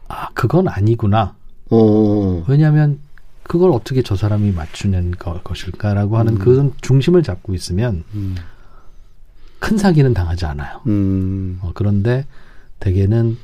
아, 0.08 0.28
그건 0.34 0.68
아니구나. 0.68 1.34
어. 1.70 2.44
왜냐하면 2.48 2.98
그걸 3.44 3.70
어떻게 3.72 4.02
저 4.02 4.16
사람이 4.16 4.52
맞추는 4.52 5.12
거- 5.12 5.40
것일까라고 5.42 6.18
하는 6.18 6.34
음. 6.34 6.38
그 6.38 6.72
중심을 6.80 7.22
잡고 7.22 7.54
있으면 7.54 8.04
음. 8.14 8.34
큰 9.58 9.76
사기는 9.76 10.12
당하지 10.14 10.46
않아요. 10.46 10.80
음. 10.86 11.58
어, 11.62 11.70
그런데 11.74 12.26
대개는 12.80 13.36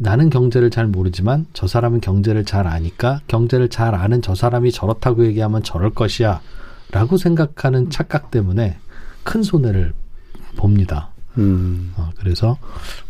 나는 0.00 0.30
경제를 0.30 0.70
잘 0.70 0.86
모르지만 0.86 1.46
저 1.52 1.66
사람은 1.66 2.00
경제를 2.00 2.44
잘 2.44 2.66
아니까 2.68 3.20
경제를 3.26 3.68
잘 3.68 3.94
아는 3.94 4.22
저 4.22 4.34
사람이 4.34 4.70
저렇다고 4.72 5.26
얘기하면 5.26 5.62
저럴 5.64 5.90
것이야 5.90 6.40
라고 6.92 7.16
생각하는 7.16 7.90
착각 7.90 8.30
때문에 8.30 8.78
큰 9.24 9.42
손해를 9.42 9.92
봅니다. 10.58 11.10
음. 11.38 11.94
어, 11.96 12.10
그래서 12.18 12.58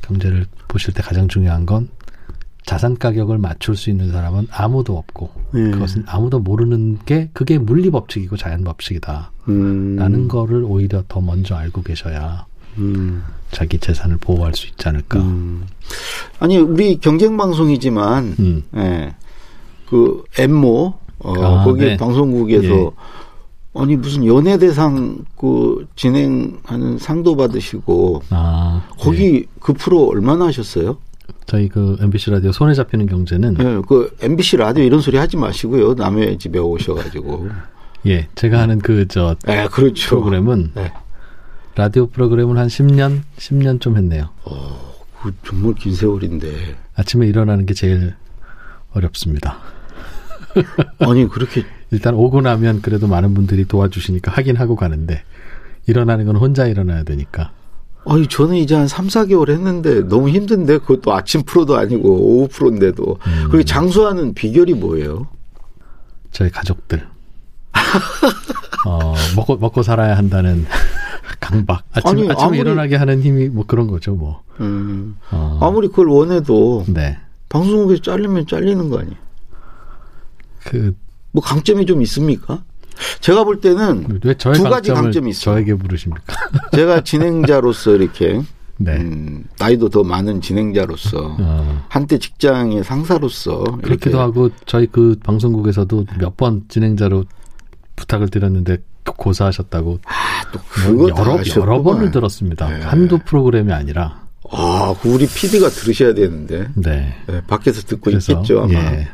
경제를 0.02 0.47
보실 0.69 0.95
때 0.95 1.02
가장 1.02 1.26
중요한 1.26 1.67
건 1.67 1.88
자산 2.64 2.99
가격을 2.99 3.38
맞출 3.38 3.76
수 3.76 3.88
있는 3.88 4.12
사람은 4.12 4.49
아무도 4.50 4.99
없고 4.99 5.31
예. 5.55 5.71
그것은 5.71 6.05
아무도 6.07 6.38
모르는 6.38 6.99
게 7.07 7.31
그게 7.33 7.57
물리 7.57 7.90
법칙이고 7.90 8.37
자연 8.37 8.62
법칙이다. 8.62 9.33
음. 9.49 9.97
라는 9.97 10.28
거를 10.28 10.62
오히려 10.64 11.02
더 11.09 11.23
먼저 11.23 11.57
알고 11.57 11.83
계셔야 11.83 12.45
음. 12.76 13.25
자기 13.50 13.78
재산을 13.78 14.19
보호할 14.19 14.55
수 14.55 14.67
있지 14.67 14.87
않을까. 14.87 15.19
음. 15.19 15.67
아니 16.38 16.59
우리 16.59 16.99
경쟁 16.99 17.38
방송이지만 17.38 18.37
음. 18.38 18.62
예. 18.76 19.14
그 19.88 20.23
엠모 20.38 20.95
어, 21.21 21.33
아, 21.43 21.64
거기 21.64 21.85
네. 21.87 21.97
방송국에서 21.97 22.69
예. 22.69 22.90
아니 23.78 23.97
무슨 23.97 24.26
연예대상 24.26 25.25
그 25.37 25.87
진행하는 25.94 26.99
상도 26.99 27.37
받으시고 27.37 28.23
아, 28.30 28.88
거기 28.99 29.32
네. 29.32 29.44
그 29.61 29.73
프로 29.73 30.08
얼마나 30.08 30.47
하셨어요? 30.47 30.99
저희 31.47 31.68
그 31.68 31.97
MBC 32.00 32.30
라디오 32.30 32.52
손에 32.52 32.75
잡히는 32.75 33.06
경제는 33.06 33.56
예, 33.61 33.82
그 33.87 34.14
MBC 34.20 34.56
라디오 34.58 34.85
이런 34.85 35.00
소리 35.00 35.16
하지 35.16 35.37
마시고요. 35.37 35.94
남의 35.94 36.38
집에 36.38 36.58
오셔가지고. 36.58 37.49
예, 38.06 38.28
제가 38.35 38.58
하는 38.58 38.80
그저 38.80 39.37
예, 39.49 39.68
그렇죠. 39.70 40.11
프로그램은 40.11 40.73
네. 40.75 40.92
라디오 41.75 42.08
프로그램을 42.08 42.58
한 42.58 42.66
10년, 42.66 43.23
10년 43.38 43.80
좀 43.80 43.97
했네요. 43.97 44.28
그 45.23 45.32
정말 45.47 45.75
긴 45.75 45.94
세월인데. 45.94 46.76
아침에 46.97 47.26
일어나는 47.28 47.64
게 47.64 47.75
제일 47.75 48.14
어렵습니다. 48.92 49.58
아니 50.99 51.28
그렇게 51.28 51.64
일단 51.90 52.14
오고 52.14 52.40
나면 52.42 52.83
그래도 52.83 53.07
많은 53.07 53.35
분들이 53.35 53.64
도와주시니까 53.66 54.30
하긴 54.33 54.57
하고 54.57 54.76
가는데 54.76 55.23
일어나는 55.87 56.26
건 56.26 56.37
혼자 56.37 56.66
일어나야 56.66 57.02
되니까. 57.04 57.52
아니 58.07 58.26
저는 58.26 58.57
이제 58.57 58.75
한 58.75 58.87
3, 58.88 59.07
4개월 59.09 59.50
했는데 59.50 60.02
너무 60.09 60.28
힘든데 60.28 60.78
그것도 60.78 61.12
아침 61.14 61.42
프로도 61.42 61.76
아니고 61.76 62.09
오후 62.11 62.49
프로인데도. 62.49 63.18
음. 63.26 63.49
그리고 63.50 63.64
장수하는 63.64 64.35
비결이 64.35 64.75
뭐예요? 64.75 65.26
저희 66.30 66.50
가족들. 66.50 67.07
어, 68.87 69.14
먹고, 69.37 69.57
먹고 69.57 69.83
살아야 69.83 70.16
한다는 70.16 70.66
강박. 71.40 71.83
아침, 71.92 72.09
아니, 72.11 72.30
아침에 72.30 72.45
아무리- 72.47 72.59
일어나게 72.61 72.97
하는 72.97 73.21
힘이 73.23 73.49
뭐 73.49 73.64
그런 73.66 73.87
거죠, 73.87 74.14
뭐. 74.14 74.42
음, 74.61 75.16
어, 75.30 75.59
아무리 75.62 75.88
그걸 75.88 76.09
원해도 76.09 76.85
네. 76.88 77.18
방송국에서 77.49 78.02
잘리면 78.02 78.47
잘리는 78.47 78.88
거 78.90 78.99
아니에요? 79.00 79.16
그, 80.64 80.95
뭐 81.32 81.42
강점이 81.42 81.87
좀 81.87 82.02
있습니까? 82.02 82.62
제가 83.20 83.44
볼 83.44 83.61
때는 83.61 84.20
두 84.54 84.62
가지 84.64 84.92
강점이 84.92 85.30
있어요. 85.30 85.54
저에게 85.56 85.75
물으십니까? 85.75 86.23
제가 86.75 87.02
진행자로서 87.04 87.94
이렇게 87.97 88.40
네. 88.76 88.97
음, 88.97 89.44
나이도 89.58 89.88
더 89.88 90.02
많은 90.04 90.40
진행자로서 90.40 91.37
어, 91.40 91.85
한때 91.88 92.18
직장의 92.18 92.85
상사로서 92.85 93.62
그렇기도 93.82 94.20
하고 94.20 94.50
저희 94.66 94.87
그 94.87 95.16
방송국에서도 95.25 96.06
몇 96.18 96.37
번 96.37 96.62
진행자로 96.68 97.25
부탁을 97.97 98.28
드렸는데 98.28 98.78
고사하셨다고 99.04 100.00
또뭐 100.52 100.64
그거 100.68 101.08
다 101.14 101.23
여러. 101.23 101.42
여러 101.56 101.82
번을 101.82 102.11
들었습니다. 102.11 102.68
네. 102.68 102.85
한두 102.85 103.18
프로그램이 103.25 103.73
아니라. 103.73 104.26
아, 104.50 104.94
그 105.02 105.12
우리 105.12 105.26
PD가 105.26 105.68
들으셔야 105.68 106.14
되는데 106.14 106.68
네. 106.75 107.14
네, 107.26 107.42
밖에서 107.47 107.82
듣고 107.82 108.11
그래서 108.11 108.32
있겠죠 108.32 108.61
아마. 108.62 108.73
예. 108.73 109.08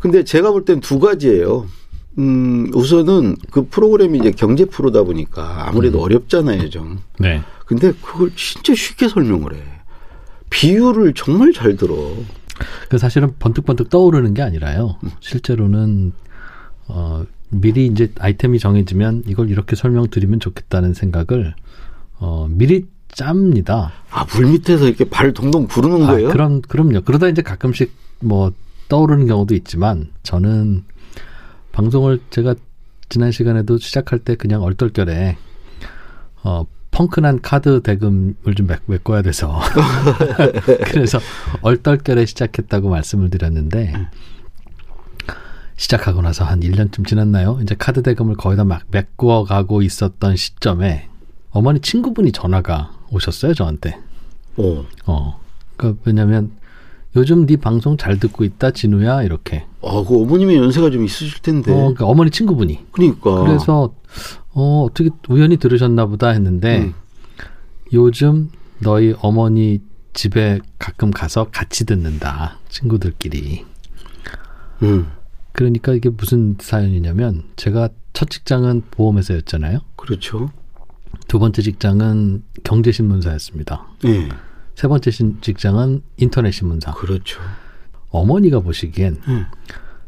근데 0.00 0.24
제가 0.24 0.50
볼 0.52 0.64
땐 0.64 0.80
두 0.80 0.98
가지예요. 0.98 1.66
음, 2.18 2.70
우선은 2.74 3.36
그 3.50 3.66
프로그램이 3.68 4.18
이제 4.18 4.30
경제 4.32 4.64
프로다 4.64 5.02
보니까 5.04 5.68
아무래도 5.68 6.00
어렵잖아요 6.02 6.68
좀. 6.70 6.98
네. 7.18 7.42
근데 7.66 7.92
그걸 8.02 8.30
진짜 8.34 8.74
쉽게 8.74 9.08
설명을 9.08 9.54
해. 9.54 9.62
비유를 10.50 11.14
정말 11.14 11.52
잘 11.52 11.76
들어. 11.76 11.94
그 12.88 12.98
사실은 12.98 13.34
번뜩번뜩 13.38 13.88
떠오르는 13.90 14.34
게 14.34 14.42
아니라요. 14.42 14.96
실제로는 15.20 16.12
어 16.88 17.24
미리 17.50 17.86
이제 17.86 18.10
아이템이 18.18 18.58
정해지면 18.58 19.24
이걸 19.26 19.50
이렇게 19.50 19.76
설명드리면 19.76 20.40
좋겠다는 20.40 20.94
생각을 20.94 21.54
어, 22.18 22.46
미리 22.50 22.86
짭니다. 23.12 23.92
아, 24.10 24.26
물 24.34 24.46
밑에서 24.46 24.86
이렇게 24.88 25.04
발 25.08 25.32
동동 25.32 25.66
구르는 25.66 26.02
아, 26.04 26.06
거예요? 26.08 26.28
그럼 26.30 26.62
그럼요. 26.62 27.02
그러다 27.02 27.28
이제 27.28 27.42
가끔씩 27.42 27.92
뭐 28.20 28.52
떠오르는 28.88 29.26
경우도 29.26 29.54
있지만 29.54 30.10
저는 30.22 30.84
방송을 31.72 32.20
제가 32.30 32.54
지난 33.08 33.30
시간에도 33.32 33.78
시작할 33.78 34.18
때 34.18 34.34
그냥 34.34 34.62
얼떨결에 34.62 35.36
어 36.44 36.66
펑크난 36.90 37.40
카드 37.42 37.82
대금을 37.82 38.54
좀 38.56 38.66
메, 38.66 38.76
메꿔야 38.86 39.22
돼서 39.22 39.60
그래서 40.86 41.18
얼떨결에 41.62 42.24
시작했다고 42.26 42.88
말씀을 42.88 43.30
드렸는데 43.30 43.92
시작하고 45.76 46.22
나서 46.22 46.44
한 46.44 46.60
1년쯤 46.60 47.06
지났나요? 47.06 47.60
이제 47.62 47.74
카드 47.78 48.02
대금을 48.02 48.34
거의 48.36 48.56
다 48.56 48.64
막 48.64 48.82
메꾸어 48.90 49.44
가고 49.44 49.82
있었던 49.82 50.34
시점에 50.36 51.08
어머니 51.50 51.80
친구분이 51.80 52.32
전화가 52.32 52.92
오셨어요, 53.10 53.54
저한테. 53.54 53.98
어. 54.56 54.84
어. 55.06 55.40
그 55.76 55.98
왜냐면 56.04 56.50
요즘 57.16 57.46
네 57.46 57.56
방송 57.56 57.96
잘 57.96 58.18
듣고 58.18 58.44
있다, 58.44 58.70
진우야 58.72 59.22
이렇게. 59.22 59.64
아, 59.82 60.04
그 60.06 60.20
어머님의 60.20 60.56
연세가 60.56 60.90
좀 60.90 61.04
있으실 61.04 61.40
텐데. 61.40 61.72
어, 61.72 61.76
그러니까 61.76 62.06
어머니 62.06 62.30
친구분이. 62.30 62.86
그러니까. 62.92 63.42
그래서 63.44 63.94
어 64.52 64.84
어떻게 64.88 65.10
우연히 65.28 65.56
들으셨나 65.56 66.06
보다 66.06 66.28
했는데 66.28 66.84
음. 66.84 66.94
요즘 67.92 68.50
너희 68.80 69.14
어머니 69.20 69.80
집에 70.12 70.58
가끔 70.78 71.10
가서 71.10 71.48
같이 71.50 71.86
듣는다 71.86 72.58
친구들끼리. 72.68 73.64
음. 74.82 75.06
그러니까 75.52 75.92
이게 75.92 76.08
무슨 76.08 76.56
사연이냐면 76.60 77.44
제가 77.56 77.88
첫 78.12 78.30
직장은 78.30 78.82
보험회사였잖아요. 78.90 79.80
그렇죠. 79.96 80.50
두 81.26 81.38
번째 81.38 81.62
직장은 81.62 82.42
경제신문사였습니다. 82.64 83.86
예. 84.06 84.28
세 84.78 84.86
번째 84.86 85.10
신- 85.10 85.38
직장은 85.40 86.02
인터넷 86.18 86.52
신문사. 86.52 86.92
그렇죠. 86.92 87.40
어머니가 88.10 88.60
보시기엔 88.60 89.16
예. 89.28 89.46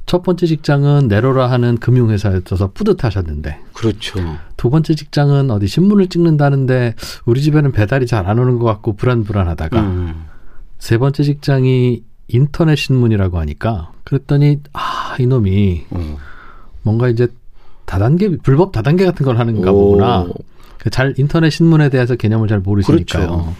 첫 0.06 0.22
번째 0.22 0.46
직장은 0.46 1.08
내로라 1.08 1.50
하는 1.50 1.76
금융회사였어서 1.78 2.70
뿌듯하셨는데 2.72 3.58
그렇죠. 3.72 4.20
두 4.56 4.70
번째 4.70 4.94
직장은 4.94 5.50
어디 5.50 5.66
신문을 5.66 6.06
찍는다는데 6.06 6.94
우리 7.26 7.42
집에는 7.42 7.72
배달이 7.72 8.06
잘 8.06 8.28
안 8.28 8.38
오는 8.38 8.60
것 8.60 8.64
같고 8.66 8.94
불안불안하다가 8.94 9.80
음. 9.80 10.24
세 10.78 10.98
번째 10.98 11.24
직장이 11.24 12.04
인터넷 12.28 12.76
신문이라고 12.76 13.40
하니까 13.40 13.90
그랬더니 14.04 14.60
아 14.72 15.16
이놈이 15.18 15.86
어. 15.90 16.16
뭔가 16.82 17.08
이제 17.08 17.26
다단계 17.86 18.36
불법 18.38 18.70
다단계 18.70 19.04
같은 19.04 19.26
걸 19.26 19.36
하는가 19.36 19.72
오. 19.72 19.74
보구나 19.90 20.26
그잘 20.78 21.14
인터넷 21.18 21.50
신문에 21.50 21.88
대해서 21.88 22.14
개념을 22.14 22.46
잘 22.46 22.60
모르시니까요 22.60 23.26
그렇죠. 23.26 23.54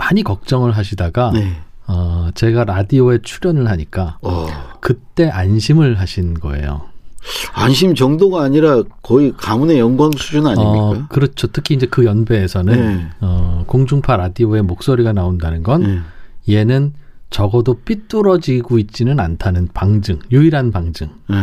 많이 0.00 0.22
걱정을 0.22 0.72
하시다가 0.72 1.30
네. 1.32 1.56
어, 1.86 2.30
제가 2.34 2.64
라디오에 2.64 3.18
출연을 3.22 3.68
하니까 3.68 4.16
어. 4.22 4.46
그때 4.80 5.28
안심을 5.28 6.00
하신 6.00 6.34
거예요. 6.40 6.88
안심 7.52 7.94
정도가 7.94 8.42
아니라 8.42 8.82
거의 9.02 9.34
가문의 9.36 9.78
영광 9.78 10.10
수준 10.16 10.46
어, 10.46 10.50
아닙니까? 10.50 11.06
그렇죠. 11.10 11.48
특히 11.48 11.74
이제 11.74 11.86
그 11.86 12.06
연배에서는 12.06 12.96
네. 12.96 13.06
어, 13.20 13.64
공중파 13.66 14.16
라디오에 14.16 14.62
목소리가 14.62 15.12
나온다는 15.12 15.62
건 15.62 16.04
예. 16.48 16.54
얘는 16.56 16.94
적어도 17.28 17.74
삐뚤어지고 17.74 18.78
있지는 18.78 19.20
않다는 19.20 19.68
방증, 19.74 20.20
유일한 20.32 20.72
방증. 20.72 21.08
예. 21.30 21.34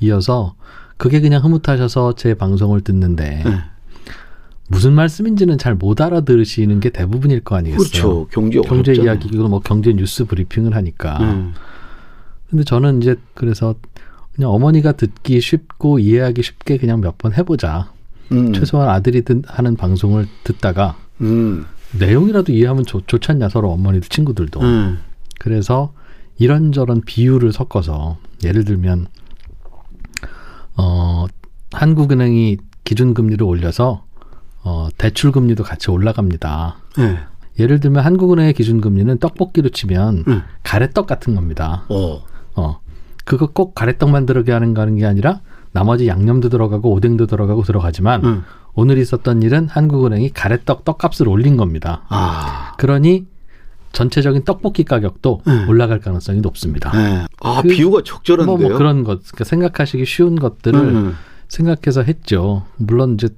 이어서 0.00 0.54
그게 0.98 1.20
그냥 1.20 1.42
흐뭇하셔서 1.42 2.14
제 2.16 2.34
방송을 2.34 2.82
듣는데 2.82 3.42
예. 3.46 3.62
무슨 4.68 4.92
말씀인지는 4.94 5.58
잘 5.58 5.74
못 5.74 6.00
알아들으시는 6.00 6.80
게 6.80 6.90
대부분일 6.90 7.40
거 7.40 7.56
아니겠어요. 7.56 7.78
그렇죠. 7.78 8.28
경제 8.32 8.60
경제 8.60 8.92
어렵잖아요. 8.92 9.04
이야기, 9.04 9.36
뭐 9.36 9.60
경제 9.60 9.92
뉴스 9.92 10.24
브리핑을 10.24 10.74
하니까. 10.74 11.18
음. 11.20 11.54
근데 12.48 12.64
저는 12.64 13.00
이제 13.02 13.16
그래서 13.34 13.74
그냥 14.34 14.50
어머니가 14.50 14.92
듣기 14.92 15.40
쉽고 15.40 15.98
이해하기 15.98 16.42
쉽게 16.42 16.78
그냥 16.78 17.00
몇 17.00 17.18
번 17.18 17.32
해보자. 17.34 17.90
음. 18.32 18.52
최소한 18.54 18.88
아들이 18.88 19.22
듣, 19.22 19.42
하는 19.46 19.76
방송을 19.76 20.26
듣다가 20.44 20.96
음. 21.20 21.66
내용이라도 21.98 22.52
이해하면 22.52 22.84
좋, 22.86 23.06
좋잖냐 23.06 23.50
서로 23.50 23.70
어머니들 23.72 24.08
친구들도. 24.08 24.60
음. 24.60 24.98
그래서 25.38 25.92
이런저런 26.38 27.02
비유를 27.02 27.52
섞어서 27.52 28.16
예를 28.42 28.64
들면 28.64 29.06
어 30.76 31.26
한국은행이 31.72 32.56
기준금리를 32.84 33.42
올려서 33.44 34.04
어 34.64 34.88
대출 34.98 35.32
금리도 35.32 35.64
같이 35.64 35.90
올라갑니다. 35.90 36.76
예. 36.98 37.18
예를 37.58 37.80
들면 37.80 38.04
한국은행의 38.04 38.54
기준 38.54 38.80
금리는 38.80 39.18
떡볶이로 39.18 39.68
치면 39.70 40.24
음. 40.26 40.42
가래떡 40.62 41.06
같은 41.06 41.34
겁니다. 41.34 41.84
어. 41.88 42.22
어 42.54 42.80
그거 43.24 43.46
꼭 43.46 43.74
가래떡만 43.74 44.26
들어게 44.26 44.52
하는 44.52 44.74
가는 44.74 44.96
게 44.96 45.04
아니라 45.06 45.40
나머지 45.72 46.06
양념도 46.06 46.48
들어가고 46.48 46.90
오뎅도 46.92 47.26
들어가고 47.26 47.62
들어가지만 47.62 48.24
음. 48.24 48.44
오늘 48.74 48.98
있었던 48.98 49.42
일은 49.42 49.68
한국은행이 49.68 50.30
가래떡 50.30 50.84
떡값을 50.84 51.28
올린 51.28 51.56
겁니다. 51.56 52.02
아. 52.08 52.72
그러니 52.78 53.26
전체적인 53.92 54.44
떡볶이 54.44 54.84
가격도 54.84 55.42
음. 55.46 55.66
올라갈 55.68 56.00
가능성이 56.00 56.40
높습니다. 56.40 56.90
예. 56.94 57.26
아, 57.40 57.60
그- 57.62 57.68
비유가 57.68 57.90
뭐, 57.96 58.02
적절한데요. 58.02 58.68
뭐 58.68 58.78
그런 58.78 59.04
것, 59.04 59.20
그러니까 59.24 59.44
생각하시기 59.44 60.04
쉬운 60.06 60.36
것들을 60.38 60.78
음. 60.80 61.14
생각해서 61.48 62.02
했죠. 62.02 62.64
물론 62.76 63.14
이제 63.14 63.28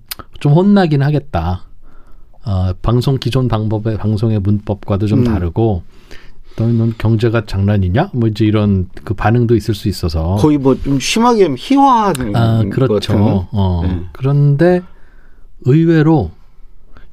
좀 0.41 0.53
혼나긴 0.53 1.03
하겠다. 1.03 1.63
어, 2.47 2.73
방송 2.83 3.17
기존 3.19 3.49
방법의 3.49 3.97
방송의 3.97 4.39
문법과도 4.41 5.07
좀 5.07 5.21
음. 5.21 5.25
다르고 5.25 5.83
너는 6.59 6.79
넌 6.79 6.95
경제가 6.97 7.47
장난이냐? 7.47 8.11
뭐 8.13 8.29
이제 8.29 8.45
이런 8.45 8.89
그 9.03 9.15
반응도 9.15 9.57
있을 9.57 9.75
수 9.75 9.89
있어서 9.89 10.37
거의 10.37 10.59
뭐 10.59 10.77
좀 10.77 11.01
심하게 11.01 11.49
희화하는 11.59 12.37
아것 12.37 12.71
그렇죠. 12.71 13.49
어, 13.51 13.83
네. 13.85 14.03
그런데 14.13 14.83
의외로 15.63 16.31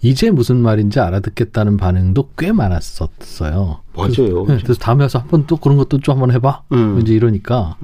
이제 0.04 0.30
무슨 0.32 0.58
말인지 0.58 1.00
알아듣겠다는 1.00 1.78
반응도 1.78 2.30
꽤 2.38 2.52
많았었어요. 2.52 3.80
맞아요. 3.96 4.46
네, 4.48 4.58
그래서 4.62 4.74
다음에 4.76 5.04
와서 5.04 5.20
한번 5.20 5.46
또 5.48 5.58
그런 5.58 5.78
것도 5.78 6.00
좀 6.00 6.14
한번 6.14 6.32
해봐. 6.36 6.64
음. 6.74 7.00
이제 7.02 7.14
이러니까 7.14 7.78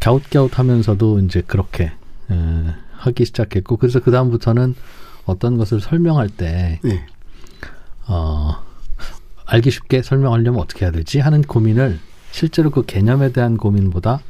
갸웃갸웃하면서도 0.00 1.20
이제 1.20 1.42
그렇게 1.46 1.92
에, 2.30 2.74
하기 2.98 3.24
시작했고 3.24 3.76
그래서 3.76 4.00
그 4.00 4.10
다음부터는 4.10 4.74
어떤 5.24 5.56
것을 5.58 5.80
설명할 5.80 6.28
때 6.28 6.80
네. 6.82 7.06
어, 8.08 8.56
알기 9.44 9.70
쉽게 9.70 10.02
설명하려면 10.02 10.60
어떻게 10.60 10.84
해야 10.84 10.92
되지 10.92 11.20
하는 11.20 11.42
고민을 11.42 11.98
실제로 12.30 12.70
그 12.70 12.84
개념에 12.84 13.32
대한 13.32 13.56
고민보다 13.56 14.20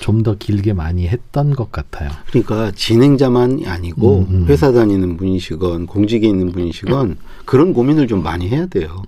좀 0.00 0.22
더 0.22 0.34
길게 0.34 0.72
많이 0.72 1.06
했던 1.06 1.54
것 1.54 1.70
같아요. 1.70 2.10
그러니까 2.30 2.72
진행자만이 2.72 3.66
아니고 3.66 4.26
음, 4.30 4.34
음. 4.34 4.46
회사 4.48 4.72
다니는 4.72 5.16
분이시건 5.16 5.86
공직에 5.86 6.26
있는 6.26 6.52
분이시건 6.52 7.18
그런 7.44 7.72
고민을 7.72 8.08
좀 8.08 8.22
많이 8.22 8.48
해야 8.48 8.66
돼요. 8.66 9.02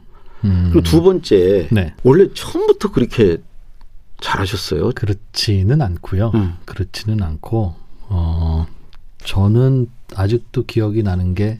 음, 0.44 0.70
그리고 0.72 0.82
두 0.82 1.02
번째 1.02 1.68
네. 1.70 1.94
원래 2.02 2.28
처음부터 2.32 2.92
그렇게 2.92 3.38
잘하셨어요. 4.20 4.90
그렇지는 4.94 5.82
않고요. 5.82 6.30
음. 6.34 6.54
그렇지는 6.64 7.22
않고 7.22 7.74
어 8.08 8.66
저는 9.24 9.88
아직도 10.14 10.64
기억이 10.66 11.02
나는 11.02 11.34
게 11.34 11.58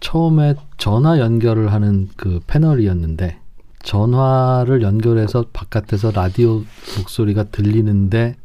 처음에 0.00 0.54
전화 0.78 1.18
연결을 1.18 1.72
하는 1.72 2.08
그 2.16 2.40
패널이었는데 2.46 3.38
전화를 3.82 4.82
연결해서 4.82 5.46
바깥에서 5.52 6.10
라디오 6.10 6.62
목소리가 6.98 7.44
들리는데 7.44 8.36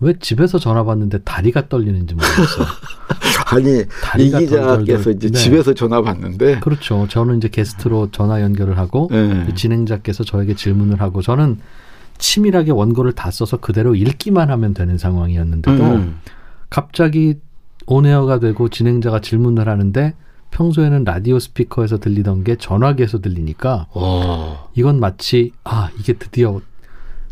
왜 0.00 0.14
집에서 0.18 0.58
전화 0.58 0.84
받는데 0.84 1.18
다리가 1.18 1.68
떨리는지 1.68 2.14
모르겠어요. 2.14 2.66
아니 3.46 3.84
이 4.22 4.30
기자께서. 4.30 5.10
이제 5.10 5.30
네. 5.30 5.38
집에서 5.38 5.72
전화 5.74 6.02
받는데 6.02 6.60
그렇죠. 6.60 7.06
저는 7.08 7.38
이제 7.38 7.48
게스트로 7.48 8.10
전화 8.10 8.40
연결을 8.40 8.78
하고 8.78 9.08
네. 9.10 9.44
그 9.46 9.54
진행자께서 9.54 10.24
저에게 10.24 10.54
질문을 10.54 11.00
하고 11.00 11.22
저는 11.22 11.58
치밀하게 12.18 12.72
원고를 12.72 13.12
다 13.12 13.30
써서 13.30 13.56
그대로 13.56 13.94
읽기만 13.94 14.50
하면 14.50 14.74
되는 14.74 14.98
상황이었는데도 14.98 15.84
음. 15.84 16.20
갑자기 16.70 17.38
온에어가 17.86 18.38
되고 18.38 18.68
진행자가 18.68 19.20
질문을 19.20 19.68
하는데 19.68 20.14
평소에는 20.50 21.04
라디오 21.04 21.38
스피커에서 21.38 21.98
들리던 21.98 22.44
게 22.44 22.56
전화기에서 22.56 23.20
들리니까 23.20 23.88
와, 23.92 24.68
이건 24.74 25.00
마치 25.00 25.52
아 25.64 25.90
이게 25.98 26.12
드디어 26.12 26.60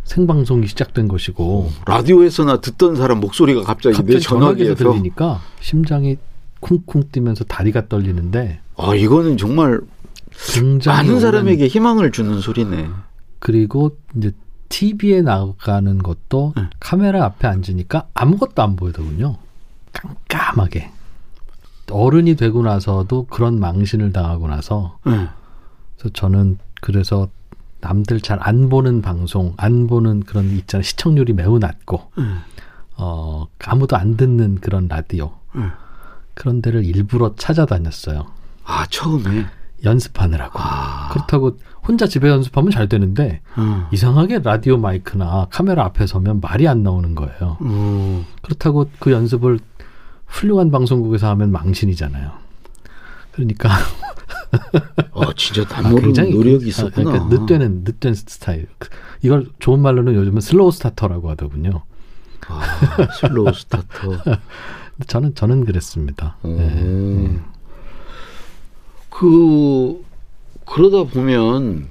생방송이 0.05 0.67
시작된 0.67 1.07
것이고 1.07 1.71
라디오에서나 1.87 2.61
듣던 2.61 2.97
사람 2.97 3.21
목소리가 3.21 3.63
갑자기, 3.63 3.95
내 3.95 4.03
갑자기 4.03 4.21
전화기에서 4.21 4.75
전화기에서 4.75 4.93
들리니까 4.93 5.41
심장이 5.61 6.17
쿵쿵 6.61 7.05
뛰면서 7.13 7.45
다리가 7.45 7.89
떨리는데 7.89 8.61
아 8.77 8.95
이거는 8.95 9.37
정말 9.37 9.81
많은 10.87 11.21
사람에게 11.21 11.69
희망을 11.69 12.11
주는 12.11 12.41
소리네. 12.41 12.89
그리고 13.39 13.97
이제 14.17 14.33
TV에 14.69 15.23
나가는 15.23 15.99
것도 15.99 16.55
응. 16.57 16.71
카메라 16.81 17.25
앞에 17.25 17.47
앉으니까 17.47 18.09
아무것도 18.15 18.63
안 18.63 18.77
보이더군요. 18.77 19.37
깜깜하게. 19.93 20.91
어른이 21.91 22.37
되고 22.37 22.63
나서도 22.63 23.27
그런 23.27 23.61
망신을 23.61 24.13
당하고 24.13 24.49
나서 24.49 24.99
네. 25.05 25.29
그래서 25.99 26.13
저는 26.15 26.59
그래서 26.81 27.29
남들 27.81 28.21
잘 28.21 28.39
안 28.41 28.69
보는 28.69 29.03
방송, 29.03 29.53
안 29.57 29.87
보는 29.89 30.21
그런 30.21 30.47
있잖아요. 30.53 30.83
시청률이 30.83 31.35
매우 31.35 31.59
낮고 31.59 32.11
네. 32.17 32.25
어 32.97 33.47
아무도 33.65 33.97
안 33.97 34.17
듣는 34.17 34.57
그런 34.61 34.89
라디오 34.89 35.33
네. 35.55 35.65
그런 36.35 36.63
데를 36.63 36.85
일부러 36.85 37.35
찾아다녔어요. 37.37 38.27
아 38.65 38.87
처음에. 38.89 39.47
연습하느라고. 39.85 40.61
아. 40.61 41.09
그렇다고 41.13 41.59
혼자 41.87 42.07
집에 42.07 42.29
연습하면 42.29 42.71
잘 42.71 42.89
되는데 42.89 43.41
음. 43.59 43.87
이상하게 43.93 44.39
라디오 44.45 44.77
마이크나 44.79 45.49
카메라 45.51 45.85
앞에 45.87 46.07
서면 46.07 46.41
말이 46.41 46.69
안 46.69 46.85
나오는 46.85 47.17
거예요. 47.17 47.59
음. 47.63 48.25
그렇다고 48.43 48.89
그 49.01 49.11
연습을 49.11 49.59
훌륭한 50.33 50.71
방송국에서 50.71 51.29
하면 51.31 51.53
망신이잖아요. 51.53 52.33
그러니까 53.33 53.71
아 55.13 55.33
진짜 55.37 55.63
아, 55.71 55.81
남모르는 55.83 56.03
굉장히 56.03 56.31
노력이 56.35 56.65
그- 56.65 56.69
있었구나. 56.69 57.11
아, 57.11 57.13
그러니까 57.13 57.41
늦되는 57.41 57.85
늦된 57.85 58.15
스타일. 58.15 58.67
그- 58.79 58.89
이걸 59.23 59.47
좋은 59.61 59.81
말로는 59.81 60.15
요즘은 60.15 60.41
slow 60.41 60.73
starter라고 60.73 61.31
하더군요. 61.31 61.85
아, 62.49 62.61
slow 63.21 63.53
starter. 63.55 64.19
저는 65.07 65.35
저는 65.35 65.65
그랬습니다. 65.65 66.37
오. 66.43 66.49
네. 66.49 67.39
그 69.11 70.03
그러다 70.65 71.05
보면 71.11 71.89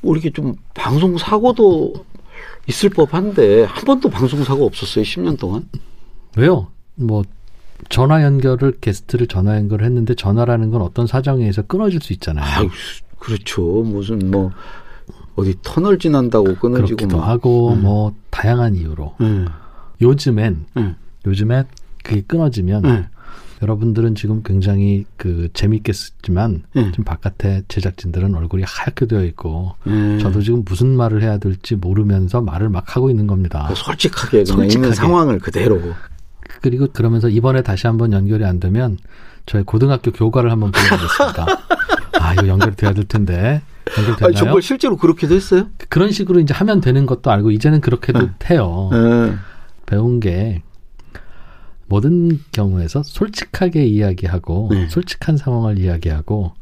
뭐 0.00 0.14
이렇게 0.14 0.30
좀 0.30 0.54
방송 0.74 1.18
사고도 1.18 2.04
있을 2.68 2.90
법한데 2.90 3.64
한 3.64 3.84
번도 3.84 4.10
방송 4.10 4.42
사고 4.44 4.64
없었어요. 4.66 5.04
10년 5.04 5.38
동안. 5.38 5.68
왜요? 6.36 6.68
뭐 6.94 7.22
전화 7.88 8.22
연결을 8.22 8.78
게스트를 8.80 9.26
전화 9.26 9.56
연결을 9.56 9.84
했는데 9.86 10.14
전화라는 10.14 10.70
건 10.70 10.82
어떤 10.82 11.06
사정에 11.06 11.40
의해서 11.40 11.62
끊어질 11.62 12.00
수 12.00 12.12
있잖아요. 12.12 12.44
아유, 12.44 12.68
그렇죠. 13.18 13.62
무슨 13.62 14.30
뭐 14.30 14.50
어디 15.36 15.54
터널 15.62 15.98
지난다고 15.98 16.54
끊어지고 16.56 16.86
그렇기도 16.96 17.16
뭐. 17.16 17.26
하고 17.26 17.72
음. 17.72 17.82
뭐 17.82 18.14
다양한 18.30 18.74
이유로 18.76 19.14
응, 19.20 19.46
요즘엔 20.00 20.66
응, 20.76 20.96
요즘에 21.26 21.64
그게 22.02 22.22
끊어지면 22.22 22.84
응, 22.84 23.06
여러분들은 23.62 24.14
지금 24.14 24.42
굉장히 24.42 25.04
그 25.16 25.48
재밌게 25.52 25.92
쓰지만 25.92 26.62
응. 26.76 26.90
지금 26.92 27.04
바깥에 27.04 27.62
제작진들은 27.68 28.34
얼굴이 28.34 28.62
하얗게 28.66 29.06
되어 29.06 29.24
있고 29.24 29.74
응. 29.86 30.18
저도 30.18 30.40
지금 30.42 30.62
무슨 30.64 30.88
말을 30.96 31.22
해야 31.22 31.38
될지 31.38 31.76
모르면서 31.76 32.40
말을 32.40 32.68
막 32.70 32.96
하고 32.96 33.10
있는 33.10 33.26
겁니다. 33.26 33.66
그 33.68 33.74
솔직하게 33.74 34.44
솔직하게. 34.44 34.72
있는 34.74 34.92
상황을 34.94 35.38
그대로. 35.38 35.78
그리고 36.60 36.86
그러면서 36.92 37.28
이번에 37.28 37.62
다시 37.62 37.86
한번 37.86 38.12
연결이 38.12 38.44
안 38.44 38.60
되면 38.60 38.98
저희 39.46 39.62
고등학교 39.62 40.10
교과를 40.12 40.50
한번 40.50 40.70
불러보겠습니다. 40.72 41.46
아 42.20 42.32
이거 42.34 42.48
연결이 42.48 42.76
돼야 42.76 42.92
될 42.92 43.04
텐데 43.04 43.62
아니, 43.96 44.06
연결되나요? 44.06 44.34
정말 44.34 44.62
실제로 44.62 44.96
그렇게도 44.96 45.34
했어요? 45.34 45.68
그런 45.88 46.10
식으로 46.10 46.40
이제 46.40 46.54
하면 46.54 46.80
되는 46.80 47.06
것도 47.06 47.30
알고 47.30 47.50
이제는 47.50 47.80
그렇게도 47.80 48.20
응. 48.20 48.34
해요. 48.50 48.90
응. 48.92 49.38
배운 49.86 50.20
게 50.20 50.62
모든 51.86 52.38
경우에서 52.52 53.02
솔직하게 53.02 53.84
이야기하고 53.84 54.68
네. 54.70 54.88
솔직한 54.88 55.36
상황을 55.36 55.78
이야기하고 55.78 56.52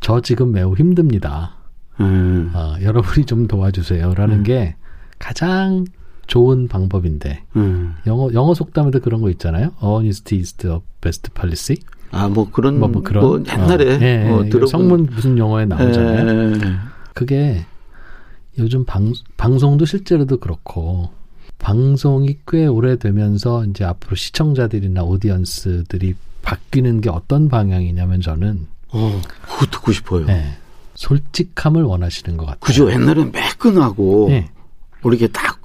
저 0.00 0.20
지금 0.20 0.50
매우 0.50 0.74
힘듭니다. 0.74 1.54
응. 2.00 2.50
어, 2.52 2.74
여러분이 2.82 3.26
좀 3.26 3.46
도와주세요라는 3.46 4.38
음. 4.38 4.42
게 4.42 4.74
가장 5.20 5.84
좋은 6.26 6.68
방법인데 6.68 7.44
응. 7.56 7.94
영어 8.06 8.32
영어 8.32 8.54
속담에도 8.54 9.00
그런 9.00 9.20
거 9.20 9.30
있잖아요. 9.30 9.72
Honesty 9.82 10.40
is 10.40 10.54
the 10.54 10.78
best 11.00 11.30
policy. 11.34 11.78
아, 12.12 12.28
뭐 12.28 12.50
그런, 12.50 12.78
뭐, 12.78 12.88
뭐, 12.88 13.00
뭐 13.00 13.02
그런 13.02 13.46
옛날에 13.46 13.96
어, 13.96 14.00
예, 14.00 14.28
뭐 14.28 14.44
예, 14.44 14.50
들어본 14.50 14.68
성문 14.68 15.06
무슨 15.06 15.38
영어에 15.38 15.64
나오잖아요. 15.64 16.52
예. 16.52 16.58
그게 17.14 17.64
요즘 18.58 18.84
방, 18.84 19.12
방송도 19.38 19.86
실제로도 19.86 20.38
그렇고 20.38 21.10
방송이 21.58 22.36
꽤 22.46 22.66
오래되면서 22.66 23.64
이제 23.66 23.84
앞으로 23.84 24.16
시청자들이나 24.16 25.04
오디언스들이 25.04 26.14
바뀌는 26.42 27.00
게 27.00 27.08
어떤 27.08 27.48
방향이냐면 27.48 28.20
저는 28.20 28.66
어, 28.88 29.20
그거 29.42 29.66
듣고 29.66 29.92
싶어요. 29.92 30.26
예, 30.28 30.58
솔직함을 30.94 31.82
원하시는 31.82 32.36
것 32.36 32.44
같아요. 32.44 32.60
그죠. 32.60 32.90
옛날엔 32.90 33.32
매끈하고 33.32 34.28
예, 34.30 34.50
뭐 35.00 35.12
이렇게 35.12 35.28
딱 35.28 35.61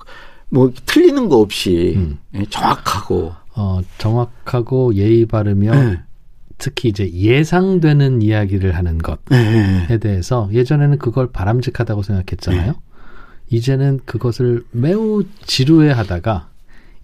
뭐 0.49 0.71
틀리는 0.85 1.29
거 1.29 1.37
없이 1.37 1.93
음. 1.97 2.17
예, 2.35 2.45
정확하고 2.49 3.33
어, 3.55 3.81
정확하고 3.97 4.95
예의 4.95 5.25
바르며 5.25 5.75
예. 5.75 5.99
특히 6.57 6.89
이제 6.89 7.11
예상되는 7.11 8.21
이야기를 8.21 8.75
하는 8.75 8.97
것에 8.97 9.17
예, 9.33 9.85
예. 9.89 9.97
대해서 9.97 10.49
예전에는 10.51 10.97
그걸 10.97 11.31
바람직하다고 11.31 12.03
생각했잖아요. 12.03 12.75
이제는 13.49 13.99
그것을 14.05 14.65
매우 14.71 15.23
지루해 15.45 15.91
하다가 15.91 16.49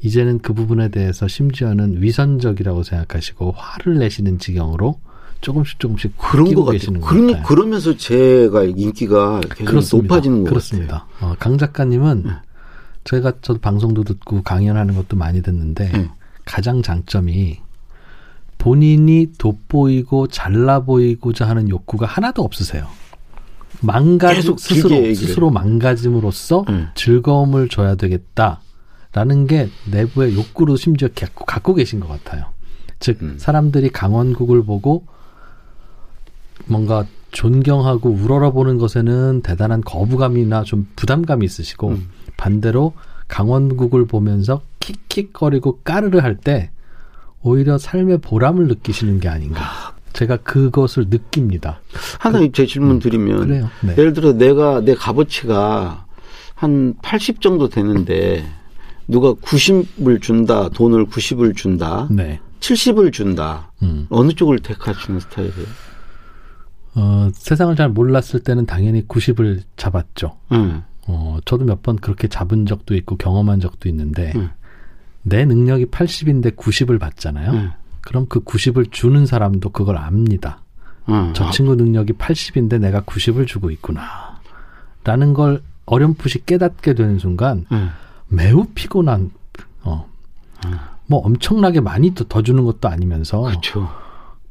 이제는 0.01 0.39
그 0.39 0.53
부분에 0.53 0.89
대해서 0.89 1.27
심지어는 1.27 2.01
위선적이라고 2.01 2.83
생각하시고 2.83 3.53
화를 3.55 3.99
내시는 3.99 4.39
지경으로 4.39 4.99
조금씩 5.39 5.79
조금씩 5.79 6.17
그런 6.17 6.53
것 6.53 6.65
같아요. 6.65 6.99
것 6.99 7.07
그러, 7.07 7.27
같아요. 7.27 7.43
그러면서 7.43 7.95
제가 7.95 8.63
인기가 8.63 9.39
계속 9.41 9.65
그렇습니다. 9.65 10.15
높아지는 10.15 10.43
것 10.43 10.49
그렇습니다. 10.49 11.05
어, 11.21 11.35
강 11.39 11.57
작가님은 11.57 12.23
네. 12.25 12.31
저희가 13.03 13.33
저도 13.41 13.59
방송도 13.59 14.03
듣고 14.03 14.43
강연하는 14.43 14.95
것도 14.95 15.17
많이 15.17 15.41
듣는데 15.41 15.91
네. 15.91 16.09
가장 16.45 16.81
장점이 16.81 17.59
본인이 18.57 19.27
돋보이고 19.37 20.27
잘나 20.27 20.81
보이고자 20.81 21.47
하는 21.47 21.69
욕구가 21.69 22.05
하나도 22.05 22.43
없으세요. 22.43 22.87
망가지 23.81 24.53
스스로 24.57 25.13
스스로 25.13 25.49
망가짐으로써 25.49 26.63
네. 26.69 26.87
즐거움을 26.95 27.67
줘야 27.67 27.95
되겠다라는 27.95 29.47
게 29.47 29.69
내부의 29.91 30.35
욕구로 30.35 30.77
심지어 30.77 31.09
갖고, 31.13 31.43
갖고 31.43 31.73
계신 31.73 31.99
것 31.99 32.07
같아요. 32.07 32.45
즉 32.99 33.21
음. 33.21 33.35
사람들이 33.37 33.89
강원국을 33.89 34.63
보고 34.63 35.05
뭔가 36.65 37.05
존경하고 37.31 38.09
우러러보는 38.09 38.77
것에는 38.77 39.41
대단한 39.41 39.81
거부감이나 39.81 40.63
좀 40.63 40.87
부담감이 40.95 41.45
있으시고 41.45 41.89
음. 41.89 42.07
반대로 42.37 42.93
강원국을 43.27 44.05
보면서 44.05 44.61
킥킥거리고 44.79 45.79
까르르 45.83 46.19
할 46.19 46.35
때 46.37 46.69
오히려 47.41 47.77
삶의 47.77 48.19
보람을 48.19 48.67
느끼시는 48.67 49.19
게 49.19 49.27
아닌가. 49.29 49.93
제가 50.13 50.37
그것을 50.37 51.07
느낍니다. 51.09 51.81
하나 52.19 52.39
제 52.53 52.65
질문 52.65 52.99
드리면 52.99 53.37
그 53.39 53.45
그래요. 53.47 53.69
네. 53.81 53.95
예를 53.97 54.13
들어 54.13 54.31
내가 54.33 54.79
내 54.81 54.93
값어치가 54.93 56.05
한 56.55 56.93
80 57.01 57.41
정도 57.41 57.67
되는데 57.67 58.45
누가 59.07 59.33
90을 59.33 60.21
준다, 60.21 60.69
돈을 60.69 61.07
90을 61.07 61.55
준다, 61.55 62.07
네. 62.11 62.39
70을 62.61 63.11
준다. 63.11 63.71
음. 63.81 64.07
어느 64.09 64.31
쪽을 64.31 64.59
택하시는 64.59 65.19
스타일이에요? 65.19 65.67
어, 66.95 67.29
세상을 67.33 67.75
잘 67.75 67.89
몰랐을 67.89 68.39
때는 68.45 68.65
당연히 68.65 69.05
90을 69.07 69.61
잡았죠. 69.75 70.37
응. 70.53 70.83
어, 71.07 71.37
저도 71.45 71.65
몇 71.65 71.81
번 71.83 71.97
그렇게 71.97 72.27
잡은 72.27 72.65
적도 72.65 72.95
있고 72.95 73.17
경험한 73.17 73.59
적도 73.59 73.89
있는데 73.89 74.31
응. 74.35 74.49
내 75.23 75.45
능력이 75.45 75.87
80인데 75.87 76.55
90을 76.55 76.99
받잖아요. 76.99 77.51
응. 77.51 77.71
그럼 78.01 78.25
그 78.27 78.41
90을 78.43 78.91
주는 78.91 79.25
사람도 79.25 79.69
그걸 79.69 79.97
압니다. 79.97 80.59
응. 81.09 81.33
저 81.33 81.49
친구 81.51 81.75
능력이 81.75 82.13
80인데 82.13 82.79
내가 82.79 83.01
90을 83.01 83.47
주고 83.47 83.69
있구나. 83.71 84.39
라는 85.03 85.33
걸 85.33 85.61
어렴풋이 85.85 86.45
깨닫게 86.45 86.93
되는 86.93 87.19
순간 87.19 87.65
응. 87.71 87.89
매우 88.29 88.65
피곤한, 88.73 89.31
어, 89.83 90.07
응. 90.65 90.71
뭐 91.07 91.19
엄청나게 91.19 91.81
많이 91.81 92.13
더, 92.15 92.23
더 92.23 92.41
주는 92.41 92.63
것도 92.63 92.87
아니면서 92.87 93.41
그렇죠. 93.41 93.89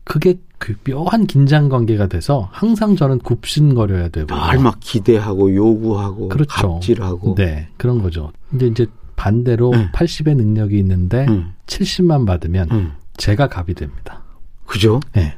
그게 0.05 0.39
그 0.63 0.77
묘한 0.89 1.27
긴장 1.27 1.69
관계가 1.69 2.07
돼서 2.07 2.49
항상 2.53 2.95
저는 2.95 3.19
굽신거려야 3.19 4.11
되고. 4.11 4.33
늘막 4.53 4.77
기대하고 4.79 5.53
요구하고 5.57 6.29
그렇죠. 6.29 6.75
갑질하고. 6.75 7.35
네, 7.35 7.67
그런 7.77 8.01
거죠. 8.01 8.31
근데 8.49 8.69
이제 8.69 8.87
반대로 9.17 9.73
응. 9.75 9.89
80의 9.93 10.37
능력이 10.37 10.79
있는데 10.79 11.27
응. 11.29 11.53
70만 11.67 12.27
받으면 12.27 12.69
응. 12.71 12.93
제가 13.17 13.49
갑이 13.49 13.75
됩니다. 13.75 14.23
그죠? 14.65 15.01
네. 15.15 15.35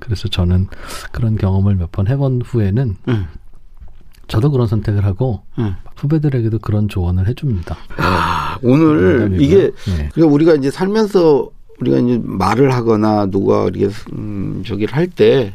그래서 0.00 0.26
저는 0.26 0.66
그런 1.12 1.36
경험을 1.36 1.76
몇 1.76 1.92
번 1.92 2.08
해본 2.08 2.42
후에는 2.44 2.96
응. 3.08 3.26
저도 4.26 4.50
그런 4.50 4.66
선택을 4.66 5.04
하고 5.04 5.42
응. 5.60 5.76
후배들에게도 5.94 6.58
그런 6.58 6.88
조언을 6.88 7.28
해줍니다. 7.28 7.76
아, 7.98 8.58
오늘. 8.64 9.38
이게 9.40 9.70
네. 9.86 10.08
그러니까 10.14 10.26
우리가 10.34 10.54
이제 10.54 10.68
살면서 10.72 11.48
우리가 11.80 11.98
이제 11.98 12.20
말을 12.22 12.72
하거나 12.74 13.26
누가 13.26 13.64
이렇게 13.64 13.88
음, 14.12 14.62
저기를 14.66 14.94
할 14.94 15.06
때 15.08 15.52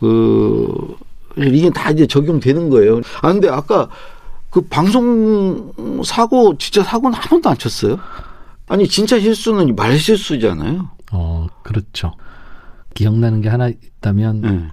그 0.00 0.96
이게 1.36 1.70
다 1.70 1.90
이제 1.90 2.06
적용되는 2.06 2.70
거예요. 2.70 3.00
아 3.22 3.32
근데 3.32 3.48
아까 3.48 3.88
그 4.50 4.62
방송 4.62 5.72
사고 6.04 6.56
진짜 6.58 6.82
사고는 6.82 7.16
한 7.16 7.28
번도 7.28 7.50
안 7.50 7.56
쳤어요? 7.58 7.98
아니 8.66 8.88
진짜 8.88 9.20
실수는 9.20 9.76
말 9.76 9.98
실수잖아요. 9.98 10.88
어, 11.12 11.46
그렇죠. 11.62 12.12
기억나는 12.94 13.42
게 13.42 13.48
하나 13.48 13.68
있다면 13.68 14.44
예. 14.44 14.72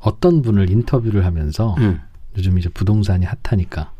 어떤 0.00 0.42
분을 0.42 0.68
인터뷰를 0.70 1.24
하면서 1.24 1.74
예. 1.80 1.98
요즘 2.36 2.58
이제 2.58 2.68
부동산이 2.68 3.24
핫하니까 3.24 3.92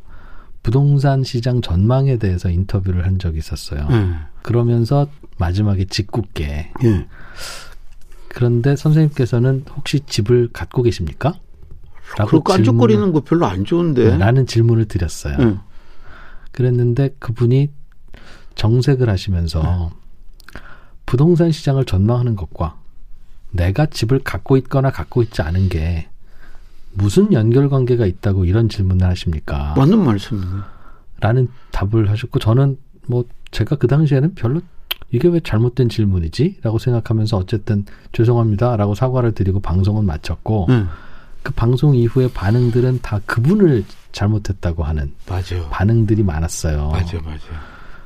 부동산 0.64 1.22
시장 1.22 1.61
전망에 1.61 2.16
대해서 2.16 2.48
인터뷰를 2.48 3.07
한 3.07 3.18
적이 3.18 3.38
있었어요. 3.38 3.87
예. 3.90 4.14
그러면서 4.42 5.07
마지막에 5.37 5.85
짓궂게 5.85 6.72
예. 6.85 7.07
그런데 8.29 8.74
선생님께서는 8.74 9.66
혹시 9.77 10.00
집을 10.00 10.48
갖고 10.53 10.83
계십니까? 10.83 11.35
그리고 12.16 12.42
깐족거리는 12.42 13.12
거 13.12 13.20
별로 13.20 13.46
안 13.46 13.64
좋은데. 13.64 14.03
질문, 14.03 14.18
라는 14.18 14.46
질문을 14.46 14.87
드렸어요. 14.87 15.37
예. 15.38 15.59
그랬는데 16.50 17.11
그분이 17.18 17.70
정색을 18.55 19.11
하시면서 19.11 19.92
부동산 21.05 21.53
시장을 21.53 21.85
전망하는 21.85 22.37
것과 22.37 22.79
내가 23.50 23.85
집을 23.85 24.20
갖고 24.20 24.57
있거나 24.57 24.90
갖고 24.90 25.22
있지 25.22 25.42
않은 25.42 25.68
게 25.68 26.09
무슨 26.94 27.33
연결 27.33 27.68
관계가 27.68 28.07
있다고 28.07 28.44
이런 28.44 28.68
질문을 28.68 29.07
하십니까? 29.07 29.74
맞는 29.76 29.98
말씀이네. 29.98 30.46
라는 31.20 31.48
답을 31.72 32.11
하셨고 32.11 32.38
저는 32.38 32.76
뭐 33.07 33.24
제가 33.50 33.76
그 33.76 33.87
당시에는 33.87 34.35
별로 34.35 34.61
이게 35.11 35.28
왜 35.28 35.40
잘못된 35.40 35.88
질문이지? 35.88 36.59
라고 36.62 36.78
생각하면서 36.78 37.37
어쨌든 37.37 37.85
죄송합니다. 38.12 38.76
라고 38.76 38.94
사과를 38.94 39.33
드리고 39.33 39.61
방송은 39.61 40.04
마쳤고 40.04 40.66
예. 40.70 40.85
그 41.42 41.52
방송 41.52 41.94
이후에 41.94 42.28
반응들은 42.33 43.00
다 43.02 43.20
그분을 43.26 43.85
잘못했다고 44.12 44.83
하는 44.83 45.12
맞아요. 45.28 45.68
반응들이 45.70 46.22
많았어요. 46.22 46.88
맞아요, 46.88 47.20
맞아요. 47.22 47.38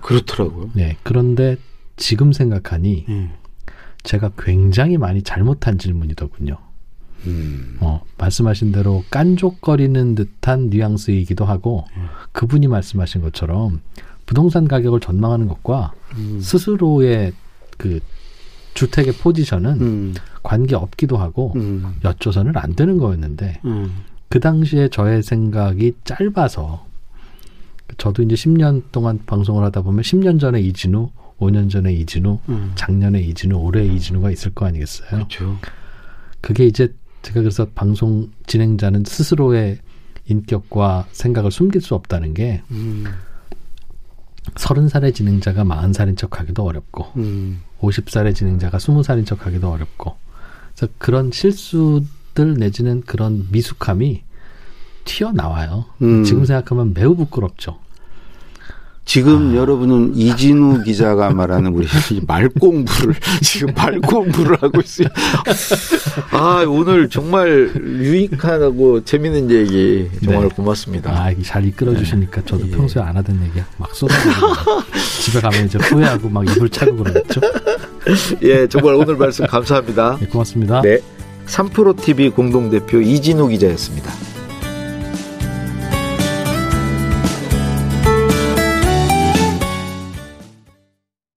그렇더라고요. 0.02 0.70
네. 0.74 0.96
그런데 1.02 1.56
지금 1.96 2.32
생각하니 2.32 3.06
예. 3.08 3.30
제가 4.02 4.32
굉장히 4.38 4.98
많이 4.98 5.22
잘못한 5.22 5.78
질문이더군요. 5.78 6.56
음. 7.26 7.76
어, 7.80 8.02
말씀하신 8.16 8.72
대로 8.72 9.04
깐족거리는 9.10 10.14
듯한 10.14 10.70
뉘앙스이기도 10.70 11.44
하고 11.44 11.84
그분이 12.32 12.68
말씀하신 12.68 13.22
것처럼 13.22 13.80
부동산 14.26 14.68
가격을 14.68 15.00
전망하는 15.00 15.48
것과 15.48 15.92
음. 16.16 16.38
스스로의 16.40 17.32
그 17.76 18.00
주택의 18.74 19.14
포지션은 19.14 19.80
음. 19.80 20.14
관계 20.42 20.76
없기도 20.76 21.16
하고 21.16 21.52
음. 21.56 21.96
여쭤서는 22.02 22.56
안 22.56 22.74
되는 22.76 22.98
거였는데 22.98 23.60
음. 23.64 24.04
그 24.28 24.38
당시에 24.40 24.88
저의 24.88 25.22
생각이 25.22 25.94
짧아서 26.04 26.86
저도 27.96 28.22
이제 28.22 28.34
10년 28.34 28.82
동안 28.92 29.18
방송을 29.24 29.64
하다 29.64 29.82
보면 29.82 30.02
10년 30.02 30.38
전에 30.38 30.60
이진우, 30.60 31.10
5년 31.40 31.70
전에 31.70 31.92
이진우, 31.94 32.38
음. 32.50 32.72
작년에 32.74 33.20
이진우, 33.20 33.56
올해 33.56 33.86
이진우가 33.86 34.30
있을 34.30 34.52
거 34.52 34.66
아니겠어요? 34.66 35.08
그렇죠. 35.10 35.56
그게 36.40 36.66
이제 36.66 36.92
제가 37.28 37.40
그래서 37.40 37.66
방송 37.74 38.30
진행자는 38.46 39.04
스스로의 39.04 39.78
인격과 40.28 41.08
생각을 41.12 41.50
숨길 41.50 41.82
수 41.82 41.94
없다는 41.94 42.32
게 42.32 42.62
음. 42.70 43.04
서른 44.56 44.88
살의 44.88 45.12
진행자가 45.12 45.64
마흔 45.64 45.92
살인 45.92 46.16
척하기도 46.16 46.64
어렵고 46.64 47.04
음. 47.16 47.60
50살의 47.80 48.34
진행자가 48.34 48.78
20살인 48.78 49.26
척하기도 49.26 49.70
어렵고 49.70 50.16
그래서 50.74 50.92
그런 50.96 51.30
실수들 51.30 52.54
내지는 52.56 53.02
그런 53.02 53.46
미숙함이 53.50 54.22
튀어나와요. 55.04 55.84
음. 56.00 56.24
지금 56.24 56.46
생각하면 56.46 56.94
매우 56.94 57.14
부끄럽죠. 57.14 57.78
지금 59.08 59.56
여러분은 59.56 60.14
이진우 60.16 60.82
기자가 60.82 61.30
말하는 61.30 61.72
우리 61.72 61.86
말 62.28 62.50
공부를 62.50 63.14
지금 63.40 63.72
말 63.74 63.98
공부를 64.00 64.60
하고 64.60 64.82
있어요. 64.82 65.08
아 66.30 66.62
오늘 66.68 67.08
정말 67.08 67.72
유익하고 67.74 69.04
재밌는 69.04 69.50
얘기 69.50 70.10
정말 70.22 70.42
네. 70.42 70.48
고맙습니다. 70.54 71.10
아, 71.10 71.30
이게 71.30 71.42
잘 71.42 71.64
이끌어 71.64 71.96
주시니까 71.96 72.42
저도 72.44 72.66
예. 72.66 72.70
평소에 72.70 73.02
안 73.02 73.16
하던 73.16 73.40
얘기 73.44 73.64
막 73.78 73.94
쏟아내고 73.94 74.46
집에 75.22 75.40
가면 75.40 75.64
이제 75.64 75.78
후회하고 75.78 76.28
막 76.28 76.46
이불 76.46 76.68
차고 76.68 76.96
그러겠죠. 76.96 77.40
예, 78.42 78.66
정말 78.68 78.92
오늘 78.94 79.16
말씀 79.16 79.46
감사합니다. 79.46 80.18
네, 80.20 80.26
고맙습니다. 80.26 80.82
네, 80.82 80.98
3프로 81.46 81.98
TV 81.98 82.28
공동 82.28 82.68
대표 82.68 83.00
이진우 83.00 83.48
기자였습니다. 83.48 84.12